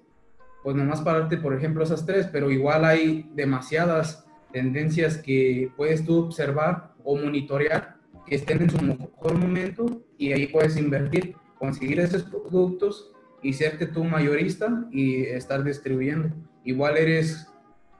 pues 0.62 0.76
nomás 0.76 1.02
pararte 1.02 1.36
por 1.36 1.54
ejemplo 1.54 1.82
esas 1.82 2.06
tres, 2.06 2.28
pero 2.32 2.50
igual 2.50 2.84
hay 2.84 3.28
demasiadas 3.34 4.24
tendencias 4.52 5.18
que 5.18 5.72
puedes 5.76 6.04
tú 6.04 6.26
observar 6.26 6.94
o 7.02 7.16
monitorear 7.16 7.96
que 8.26 8.36
estén 8.36 8.62
en 8.62 8.70
su 8.70 8.82
mejor 8.82 9.38
momento 9.38 10.02
y 10.18 10.32
ahí 10.32 10.46
puedes 10.46 10.76
invertir, 10.76 11.36
conseguir 11.58 12.00
esos 12.00 12.24
productos 12.24 13.10
y 13.42 13.52
serte 13.52 13.86
tú 13.86 14.04
mayorista 14.04 14.86
y 14.90 15.22
estar 15.24 15.62
distribuyendo. 15.64 16.30
Igual 16.64 16.96
eres 16.96 17.46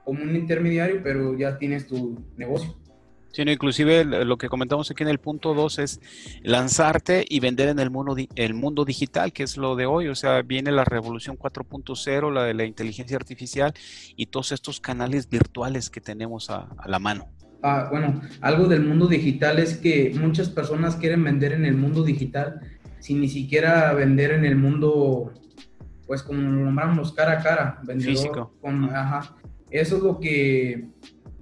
como 0.05 0.23
un 0.23 0.35
intermediario, 0.35 1.01
pero 1.03 1.37
ya 1.37 1.59
tienes 1.59 1.87
tu 1.87 2.23
negocio. 2.37 2.75
Sí, 3.33 3.43
inclusive 3.43 4.05
lo 4.05 4.39
que 4.39 4.49
comentamos 4.49 4.93
aquí 4.93 5.03
en 5.03 5.09
el 5.09 5.19
punto 5.19 5.55
2 5.55 5.79
es 5.81 6.01
lanzarte 6.45 7.25
y 7.29 7.41
vender 7.41 7.69
en 7.69 7.81
el 7.81 7.91
mundo, 7.91 8.15
el 8.37 8.55
mundo 8.55 8.85
digital, 8.85 9.33
que 9.33 9.43
es 9.43 9.57
lo 9.57 9.75
de 9.75 9.87
hoy. 9.87 10.07
O 10.07 10.15
sea, 10.15 10.43
viene 10.43 10.71
la 10.71 10.85
revolución 10.85 11.37
4.0, 11.37 12.33
la 12.33 12.45
de 12.45 12.55
la 12.55 12.65
inteligencia 12.65 13.17
artificial 13.17 13.75
y 14.15 14.27
todos 14.27 14.53
estos 14.53 14.81
canales 14.81 15.29
virtuales 15.29 15.91
que 15.91 16.01
tenemos 16.01 16.49
a 16.49 16.69
la 16.87 17.01
mano. 17.01 17.29
Ah, 17.67 17.89
bueno, 17.91 18.21
algo 18.43 18.67
del 18.67 18.85
mundo 18.85 19.07
digital 19.07 19.59
es 19.59 19.79
que 19.79 20.15
muchas 20.21 20.51
personas 20.51 20.97
quieren 20.97 21.25
vender 21.25 21.53
en 21.53 21.65
el 21.65 21.75
mundo 21.75 22.05
digital 22.05 22.61
sin 22.99 23.23
ni 23.23 23.29
siquiera 23.31 23.95
vender 23.95 24.33
en 24.33 24.45
el 24.45 24.55
mundo, 24.55 25.33
pues 26.07 26.23
como 26.23 26.43
lo 26.43 26.51
nombramos, 26.51 27.15
cara 27.15 27.41
a 27.41 27.43
cara, 27.43 27.81
vendedor 27.83 28.17
Físico. 28.17 28.55
Con, 28.61 28.85
ajá. 28.95 29.35
Eso 29.71 29.97
es 29.97 30.03
lo 30.03 30.21
que, 30.21 30.91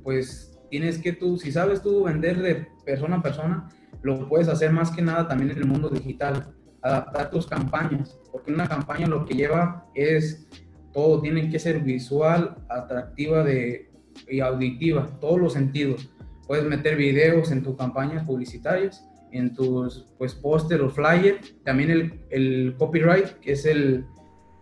pues, 0.04 0.56
tienes 0.70 0.98
que 0.98 1.12
tú, 1.12 1.38
si 1.38 1.50
sabes 1.50 1.82
tú 1.82 2.04
vender 2.04 2.40
de 2.40 2.68
persona 2.86 3.16
a 3.16 3.22
persona, 3.22 3.68
lo 4.02 4.28
puedes 4.28 4.46
hacer 4.46 4.70
más 4.70 4.92
que 4.92 5.02
nada 5.02 5.26
también 5.26 5.50
en 5.50 5.58
el 5.58 5.66
mundo 5.66 5.88
digital, 5.88 6.54
adaptar 6.82 7.30
tus 7.30 7.48
campañas, 7.48 8.16
porque 8.30 8.52
una 8.52 8.68
campaña 8.68 9.08
lo 9.08 9.24
que 9.24 9.34
lleva 9.34 9.86
es 9.96 10.46
todo 10.92 11.20
tiene 11.20 11.50
que 11.50 11.58
ser 11.58 11.80
visual, 11.80 12.54
atractiva 12.68 13.42
de, 13.42 13.91
y 14.28 14.40
auditiva, 14.40 15.08
todos 15.20 15.40
los 15.40 15.52
sentidos. 15.52 16.10
Puedes 16.46 16.64
meter 16.64 16.96
videos 16.96 17.50
en 17.50 17.62
tus 17.62 17.76
campañas 17.76 18.24
publicitarias, 18.24 19.08
en 19.30 19.54
tus 19.54 20.06
pues 20.18 20.34
póster 20.34 20.80
o 20.82 20.90
flyer, 20.90 21.40
también 21.64 21.90
el, 21.90 22.20
el, 22.30 22.74
copyright, 22.78 23.38
que 23.40 23.52
es 23.52 23.64
el 23.64 24.06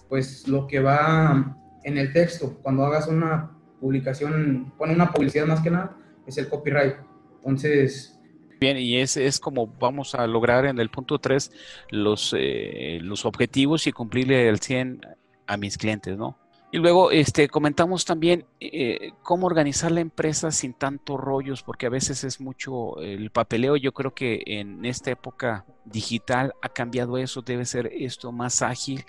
pues 0.09 0.49
lo 0.49 0.67
que 0.67 0.81
va 0.81 1.57
en 1.85 1.99
el 1.99 2.13
texto, 2.13 2.59
cuando 2.63 2.85
hagas 2.85 3.07
una 3.07 3.57
publicación, 3.81 4.73
bueno, 4.77 4.95
una 4.95 5.13
publicidad 5.13 5.47
más 5.47 5.61
que 5.61 5.71
nada, 5.71 5.97
es 6.27 6.37
el 6.37 6.49
copyright. 6.49 6.97
Entonces, 7.39 8.21
Bien, 8.61 8.77
y 8.77 8.99
es, 8.99 9.17
es 9.17 9.41
como 9.41 9.67
vamos 9.67 10.15
a 10.15 10.27
lograr 10.27 10.67
en 10.67 10.79
el 10.79 10.91
punto 10.91 11.19
3 11.19 11.51
los, 11.93 12.35
eh, 12.37 12.99
los 13.01 13.25
objetivos 13.25 13.87
y 13.87 13.93
cumplirle 13.93 14.49
el 14.49 14.61
100 14.61 15.01
a 15.47 15.57
mis 15.57 15.79
clientes, 15.79 16.19
¿no? 16.19 16.37
Y 16.73 16.79
luego 16.79 17.11
este, 17.11 17.49
comentamos 17.49 18.05
también 18.05 18.45
eh, 18.61 19.11
cómo 19.25 19.47
organizar 19.47 19.91
la 19.91 20.01
empresa 20.01 20.53
sin 20.53 20.73
tantos 20.73 21.19
rollos, 21.19 21.65
porque 21.65 21.87
a 21.87 21.91
veces 21.91 22.23
es 22.23 22.41
mucho 22.41 23.01
el 23.01 23.31
papeleo. 23.31 23.77
Yo 23.77 23.93
creo 23.93 24.15
que 24.15 24.43
en 24.47 24.85
esta 24.85 25.11
época 25.11 25.67
digital 25.85 26.55
ha 26.63 26.69
cambiado 26.69 27.19
eso, 27.19 27.43
debe 27.43 27.65
ser 27.65 27.89
esto 27.93 28.31
más 28.31 28.63
ágil, 28.63 29.05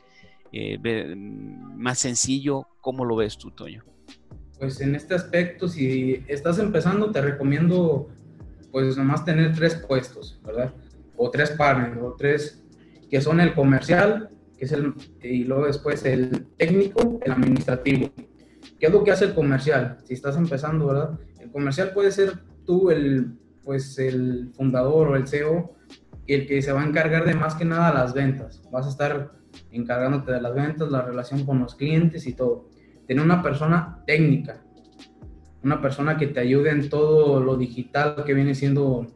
eh, 0.51 1.15
más 1.15 1.99
sencillo. 1.99 2.67
¿Cómo 2.81 3.05
lo 3.05 3.15
ves 3.15 3.37
tú, 3.37 3.51
Toño? 3.51 3.83
Pues 4.57 4.81
en 4.81 4.95
este 4.95 5.13
aspecto, 5.13 5.67
si 5.67 6.23
estás 6.27 6.57
empezando, 6.57 7.11
te 7.11 7.21
recomiendo 7.21 8.09
pues 8.71 8.97
nomás 8.97 9.23
tener 9.23 9.53
tres 9.53 9.75
puestos, 9.75 10.39
¿verdad? 10.43 10.73
O 11.15 11.29
tres 11.29 11.51
partners, 11.51 11.97
o 12.01 12.15
tres 12.17 12.63
que 13.09 13.21
son 13.21 13.39
el 13.39 13.53
comercial, 13.53 14.29
es 14.65 14.71
el, 14.71 14.93
y 15.21 15.43
luego 15.43 15.65
después 15.65 16.05
el 16.05 16.47
técnico, 16.57 17.19
el 17.23 17.31
administrativo. 17.31 18.11
¿Qué 18.79 18.87
es 18.87 18.91
lo 18.91 19.03
que 19.03 19.11
hace 19.11 19.25
el 19.25 19.33
comercial? 19.33 19.97
Si 20.03 20.13
estás 20.13 20.37
empezando, 20.37 20.87
¿verdad? 20.87 21.19
El 21.39 21.51
comercial 21.51 21.91
puede 21.93 22.11
ser 22.11 22.33
tú 22.65 22.91
el, 22.91 23.33
pues, 23.63 23.97
el 23.99 24.51
fundador 24.53 25.09
o 25.09 25.15
el 25.15 25.27
CEO, 25.27 25.75
el 26.27 26.47
que 26.47 26.61
se 26.61 26.71
va 26.71 26.81
a 26.81 26.87
encargar 26.87 27.25
de 27.25 27.33
más 27.33 27.55
que 27.55 27.65
nada 27.65 27.93
las 27.93 28.13
ventas. 28.13 28.61
Vas 28.71 28.85
a 28.85 28.89
estar 28.89 29.31
encargándote 29.71 30.31
de 30.31 30.41
las 30.41 30.53
ventas, 30.53 30.89
la 30.89 31.01
relación 31.01 31.45
con 31.45 31.59
los 31.59 31.75
clientes 31.75 32.27
y 32.27 32.33
todo. 32.33 32.69
Tener 33.07 33.23
una 33.23 33.41
persona 33.41 34.03
técnica, 34.05 34.63
una 35.63 35.81
persona 35.81 36.17
que 36.17 36.27
te 36.27 36.39
ayude 36.39 36.69
en 36.71 36.89
todo 36.89 37.39
lo 37.39 37.57
digital 37.57 38.23
que 38.25 38.33
viene 38.33 38.55
siendo 38.55 39.07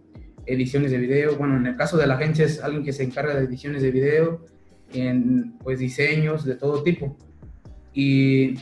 ediciones 0.45 0.91
de 0.91 0.97
video. 0.97 1.36
Bueno, 1.38 1.58
en 1.58 1.67
el 1.67 1.75
caso 1.75 1.97
de 1.97 2.08
la 2.08 2.15
agencia 2.15 2.45
es 2.45 2.62
alguien 2.62 2.84
que 2.84 2.93
se 2.93 3.03
encarga 3.03 3.36
de 3.36 3.45
ediciones 3.45 3.81
de 3.81 3.91
video, 3.91 4.45
en 5.01 5.58
pues 5.63 5.79
diseños 5.79 6.45
de 6.45 6.55
todo 6.55 6.84
tipo. 6.84 7.17
Y 7.93 8.55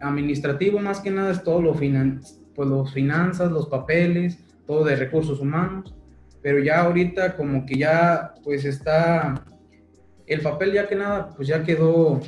administrativo 0.00 0.78
más 0.78 1.00
que 1.00 1.10
nada 1.10 1.32
es 1.32 1.42
todo 1.42 1.60
lo 1.60 1.74
finan 1.74 2.20
pues 2.54 2.68
los 2.68 2.92
finanzas, 2.92 3.52
los 3.52 3.68
papeles, 3.68 4.38
todo 4.66 4.84
de 4.84 4.96
recursos 4.96 5.40
humanos. 5.40 5.94
Pero 6.42 6.58
ya 6.60 6.80
ahorita 6.80 7.36
como 7.36 7.66
que 7.66 7.76
ya 7.76 8.34
pues 8.44 8.64
está 8.64 9.44
el 10.26 10.40
papel 10.40 10.72
ya 10.72 10.86
que 10.86 10.94
nada 10.94 11.30
pues 11.34 11.48
ya 11.48 11.64
quedó 11.64 12.20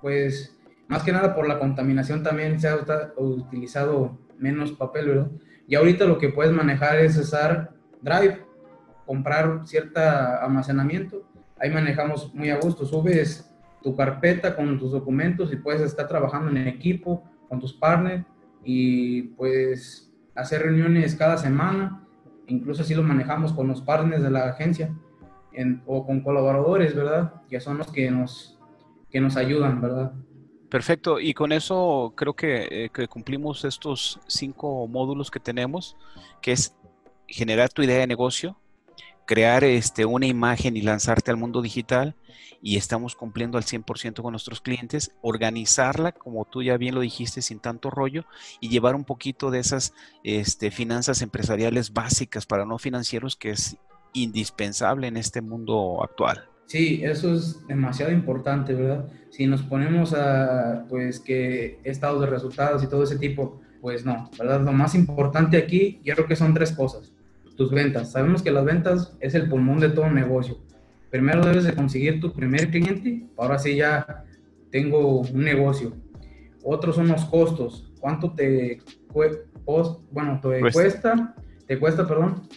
pues 0.00 0.56
más 0.88 1.02
que 1.02 1.12
nada 1.12 1.34
por 1.34 1.46
la 1.46 1.58
contaminación 1.58 2.22
también 2.22 2.60
se 2.60 2.68
ha 2.68 2.76
utilizado 3.16 4.18
menos 4.38 4.72
papel, 4.72 5.08
¿verdad? 5.08 5.30
Y 5.68 5.76
ahorita 5.76 6.04
lo 6.04 6.18
que 6.18 6.30
puedes 6.30 6.52
manejar 6.52 6.98
es 6.98 7.16
usar 7.16 7.70
Drive, 8.02 8.44
comprar 9.06 9.60
cierta 9.66 10.42
almacenamiento. 10.42 11.22
Ahí 11.60 11.70
manejamos 11.70 12.34
muy 12.34 12.50
a 12.50 12.58
gusto. 12.58 12.84
Subes 12.86 13.50
tu 13.82 13.94
carpeta 13.94 14.56
con 14.56 14.78
tus 14.78 14.92
documentos 14.92 15.52
y 15.52 15.56
puedes 15.56 15.82
estar 15.82 16.08
trabajando 16.08 16.50
en 16.50 16.68
equipo 16.68 17.22
con 17.48 17.60
tus 17.60 17.72
partners 17.72 18.24
y 18.64 19.22
pues 19.22 20.12
hacer 20.34 20.62
reuniones 20.62 21.14
cada 21.14 21.36
semana. 21.36 22.06
Incluso 22.46 22.82
así 22.82 22.94
lo 22.94 23.02
manejamos 23.02 23.52
con 23.52 23.68
los 23.68 23.82
partners 23.82 24.22
de 24.22 24.30
la 24.30 24.48
agencia 24.48 24.94
o 25.86 26.06
con 26.06 26.20
colaboradores, 26.20 26.94
¿verdad? 26.94 27.42
Que 27.48 27.60
son 27.60 27.78
los 27.78 27.90
que 27.92 28.10
nos, 28.10 28.58
que 29.10 29.20
nos 29.20 29.36
ayudan, 29.36 29.80
¿verdad? 29.80 30.12
Perfecto, 30.68 31.18
y 31.18 31.34
con 31.34 31.50
eso 31.50 32.12
creo 32.16 32.34
que, 32.34 32.68
eh, 32.84 32.90
que, 32.94 33.08
cumplimos 33.08 33.64
estos 33.64 34.20
cinco 34.28 34.86
módulos 34.86 35.28
que 35.28 35.40
tenemos, 35.40 35.96
que 36.40 36.52
es 36.52 36.76
generar 37.26 37.70
tu 37.70 37.82
idea 37.82 37.98
de 37.98 38.06
negocio, 38.06 38.56
crear 39.30 39.62
este, 39.62 40.06
una 40.06 40.26
imagen 40.26 40.76
y 40.76 40.82
lanzarte 40.82 41.30
al 41.30 41.36
mundo 41.36 41.62
digital 41.62 42.16
y 42.60 42.76
estamos 42.76 43.14
cumpliendo 43.14 43.58
al 43.58 43.64
100% 43.64 44.22
con 44.22 44.32
nuestros 44.32 44.60
clientes, 44.60 45.12
organizarla, 45.22 46.10
como 46.10 46.46
tú 46.46 46.64
ya 46.64 46.76
bien 46.76 46.96
lo 46.96 47.00
dijiste, 47.00 47.40
sin 47.40 47.60
tanto 47.60 47.90
rollo 47.90 48.24
y 48.58 48.70
llevar 48.70 48.96
un 48.96 49.04
poquito 49.04 49.52
de 49.52 49.60
esas 49.60 49.94
este, 50.24 50.72
finanzas 50.72 51.22
empresariales 51.22 51.92
básicas 51.92 52.44
para 52.44 52.66
no 52.66 52.76
financieros 52.78 53.36
que 53.36 53.50
es 53.50 53.76
indispensable 54.14 55.06
en 55.06 55.16
este 55.16 55.42
mundo 55.42 56.02
actual. 56.02 56.48
Sí, 56.66 57.00
eso 57.04 57.32
es 57.32 57.64
demasiado 57.68 58.10
importante, 58.10 58.74
¿verdad? 58.74 59.08
Si 59.30 59.46
nos 59.46 59.62
ponemos 59.62 60.12
a, 60.12 60.86
pues, 60.88 61.20
que 61.20 61.78
estados 61.84 62.20
de 62.20 62.26
resultados 62.26 62.82
y 62.82 62.88
todo 62.88 63.04
ese 63.04 63.16
tipo, 63.16 63.60
pues 63.80 64.04
no, 64.04 64.28
¿verdad? 64.36 64.62
Lo 64.62 64.72
más 64.72 64.96
importante 64.96 65.56
aquí, 65.56 66.00
yo 66.02 66.16
creo 66.16 66.26
que 66.26 66.34
son 66.34 66.52
tres 66.52 66.72
cosas 66.72 67.12
tus 67.60 67.70
ventas. 67.70 68.12
Sabemos 68.12 68.42
que 68.42 68.50
las 68.50 68.64
ventas 68.64 69.14
es 69.20 69.34
el 69.34 69.46
pulmón 69.46 69.80
de 69.80 69.90
todo 69.90 70.08
negocio. 70.08 70.56
Primero 71.10 71.44
debes 71.44 71.64
de 71.64 71.74
conseguir 71.74 72.18
tu 72.18 72.32
primer 72.32 72.70
cliente, 72.70 73.26
ahora 73.36 73.58
sí 73.58 73.76
ya 73.76 74.24
tengo 74.70 75.20
un 75.20 75.44
negocio. 75.44 75.92
Otros 76.64 76.96
son 76.96 77.08
los 77.08 77.22
costos. 77.26 77.92
¿Cuánto 78.00 78.32
te, 78.32 78.80
bueno, 79.12 80.40
te 80.40 80.72
cuesta, 80.72 81.34
te 81.66 81.78
cuesta, 81.78 82.08
perdón, 82.08 82.48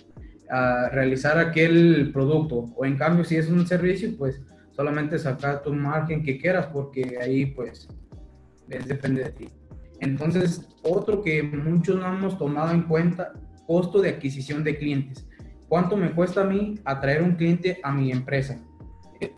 a 0.50 0.88
realizar 0.88 1.38
aquel 1.38 2.12
producto? 2.13 2.72
O 2.74 2.86
en 2.86 2.96
cambio, 2.96 3.26
si 3.26 3.36
es 3.36 3.50
un 3.50 3.68
servicio, 3.68 4.10
pues 4.18 4.42
solamente 4.72 5.20
sacar 5.20 5.63
tu 5.63 5.74
margen 5.74 6.24
que 6.24 6.38
quieras, 6.38 6.68
porque 6.68 7.18
ahí 7.22 7.48
pues 7.48 7.89
depende 8.68 9.26
de 9.26 9.32
ti. 9.32 9.50
Entonces, 10.00 10.66
otro 10.82 11.22
que 11.22 11.44
muchos 11.44 12.00
no 12.00 12.08
hemos 12.08 12.38
tomado 12.38 12.72
en 12.72 12.84
cuenta 12.84 13.34
costo 13.65 14.02
de 14.02 14.10
adquisición 14.10 14.63
de 14.63 14.78
clientes. 14.78 15.28
¿Cuánto 15.67 15.97
me 15.97 16.12
cuesta 16.12 16.41
a 16.41 16.45
mí 16.45 16.80
atraer 16.86 17.23
un 17.23 17.36
cliente 17.36 17.80
a 17.84 17.91
mi 17.91 18.12
empresa? 18.12 18.60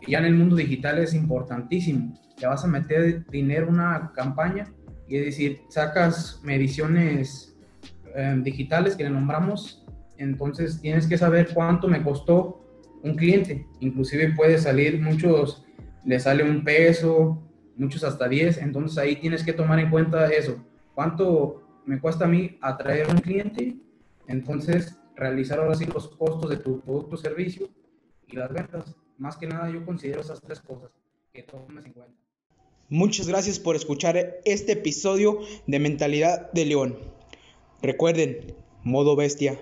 Ya 0.08 0.20
en 0.20 0.26
el 0.26 0.36
mundo 0.36 0.56
digital 0.56 1.00
es 1.00 1.14
importantísimo. 1.14 2.14
Te 2.38 2.48
vas 2.48 2.64
a 2.64 2.68
meter 2.68 3.26
dinero 3.30 3.70
una 3.70 4.12
campaña 4.14 4.68
y 5.08 5.18
es 5.18 5.26
decir, 5.26 5.62
sacas 5.70 6.42
mediciones 6.44 7.56
eh, 8.16 8.36
digitales 8.44 8.96
que 8.96 9.04
le 9.04 9.10
nombramos, 9.10 9.86
entonces 10.18 10.82
tienes 10.82 11.08
que 11.08 11.18
saber 11.18 11.50
cuánto 11.54 11.88
me 11.88 12.02
costó 12.02 12.62
un 13.04 13.16
cliente. 13.16 13.68
Inclusive 13.80 14.34
puede 14.36 14.58
salir 14.58 15.02
muchos, 15.02 15.64
le 16.04 16.20
sale 16.20 16.44
un 16.44 16.64
peso, 16.64 17.44
muchos 17.78 18.04
hasta 18.04 18.28
10, 18.28 18.60
entonces 18.60 18.98
ahí 18.98 19.18
tienes 19.18 19.44
que 19.44 19.54
tomar 19.54 19.80
en 19.80 19.90
cuenta 19.90 20.28
eso. 20.28 20.64
¿Cuánto 20.94 21.82
me 21.86 22.00
cuesta 22.00 22.26
a 22.26 22.28
mí 22.28 22.58
atraer 22.62 23.08
un 23.10 23.18
cliente 23.18 23.76
entonces, 24.28 24.98
realizar 25.16 25.60
ahora 25.60 25.76
sí 25.76 25.86
los 25.86 26.10
costos 26.10 26.50
de 26.50 26.58
tu 26.58 26.82
producto 26.82 27.16
o 27.16 27.18
servicio 27.18 27.70
y 28.28 28.36
las 28.36 28.52
ventas. 28.52 28.96
Más 29.18 29.38
que 29.38 29.48
nada 29.48 29.70
yo 29.70 29.86
considero 29.86 30.22
esas 30.22 30.42
tres 30.42 30.60
cosas 30.60 30.92
que 31.32 31.44
tomes 31.44 31.86
en 31.86 31.94
cuenta. 31.94 32.14
Muchas 32.90 33.28
gracias 33.28 33.60
por 33.60 33.76
escuchar 33.76 34.42
este 34.46 34.74
episodio 34.74 35.40
de 35.66 35.80
Mentalidad 35.80 36.52
de 36.52 36.66
León. 36.66 37.00
Recuerden, 37.82 38.56
modo 38.84 39.16
bestia. 39.16 39.60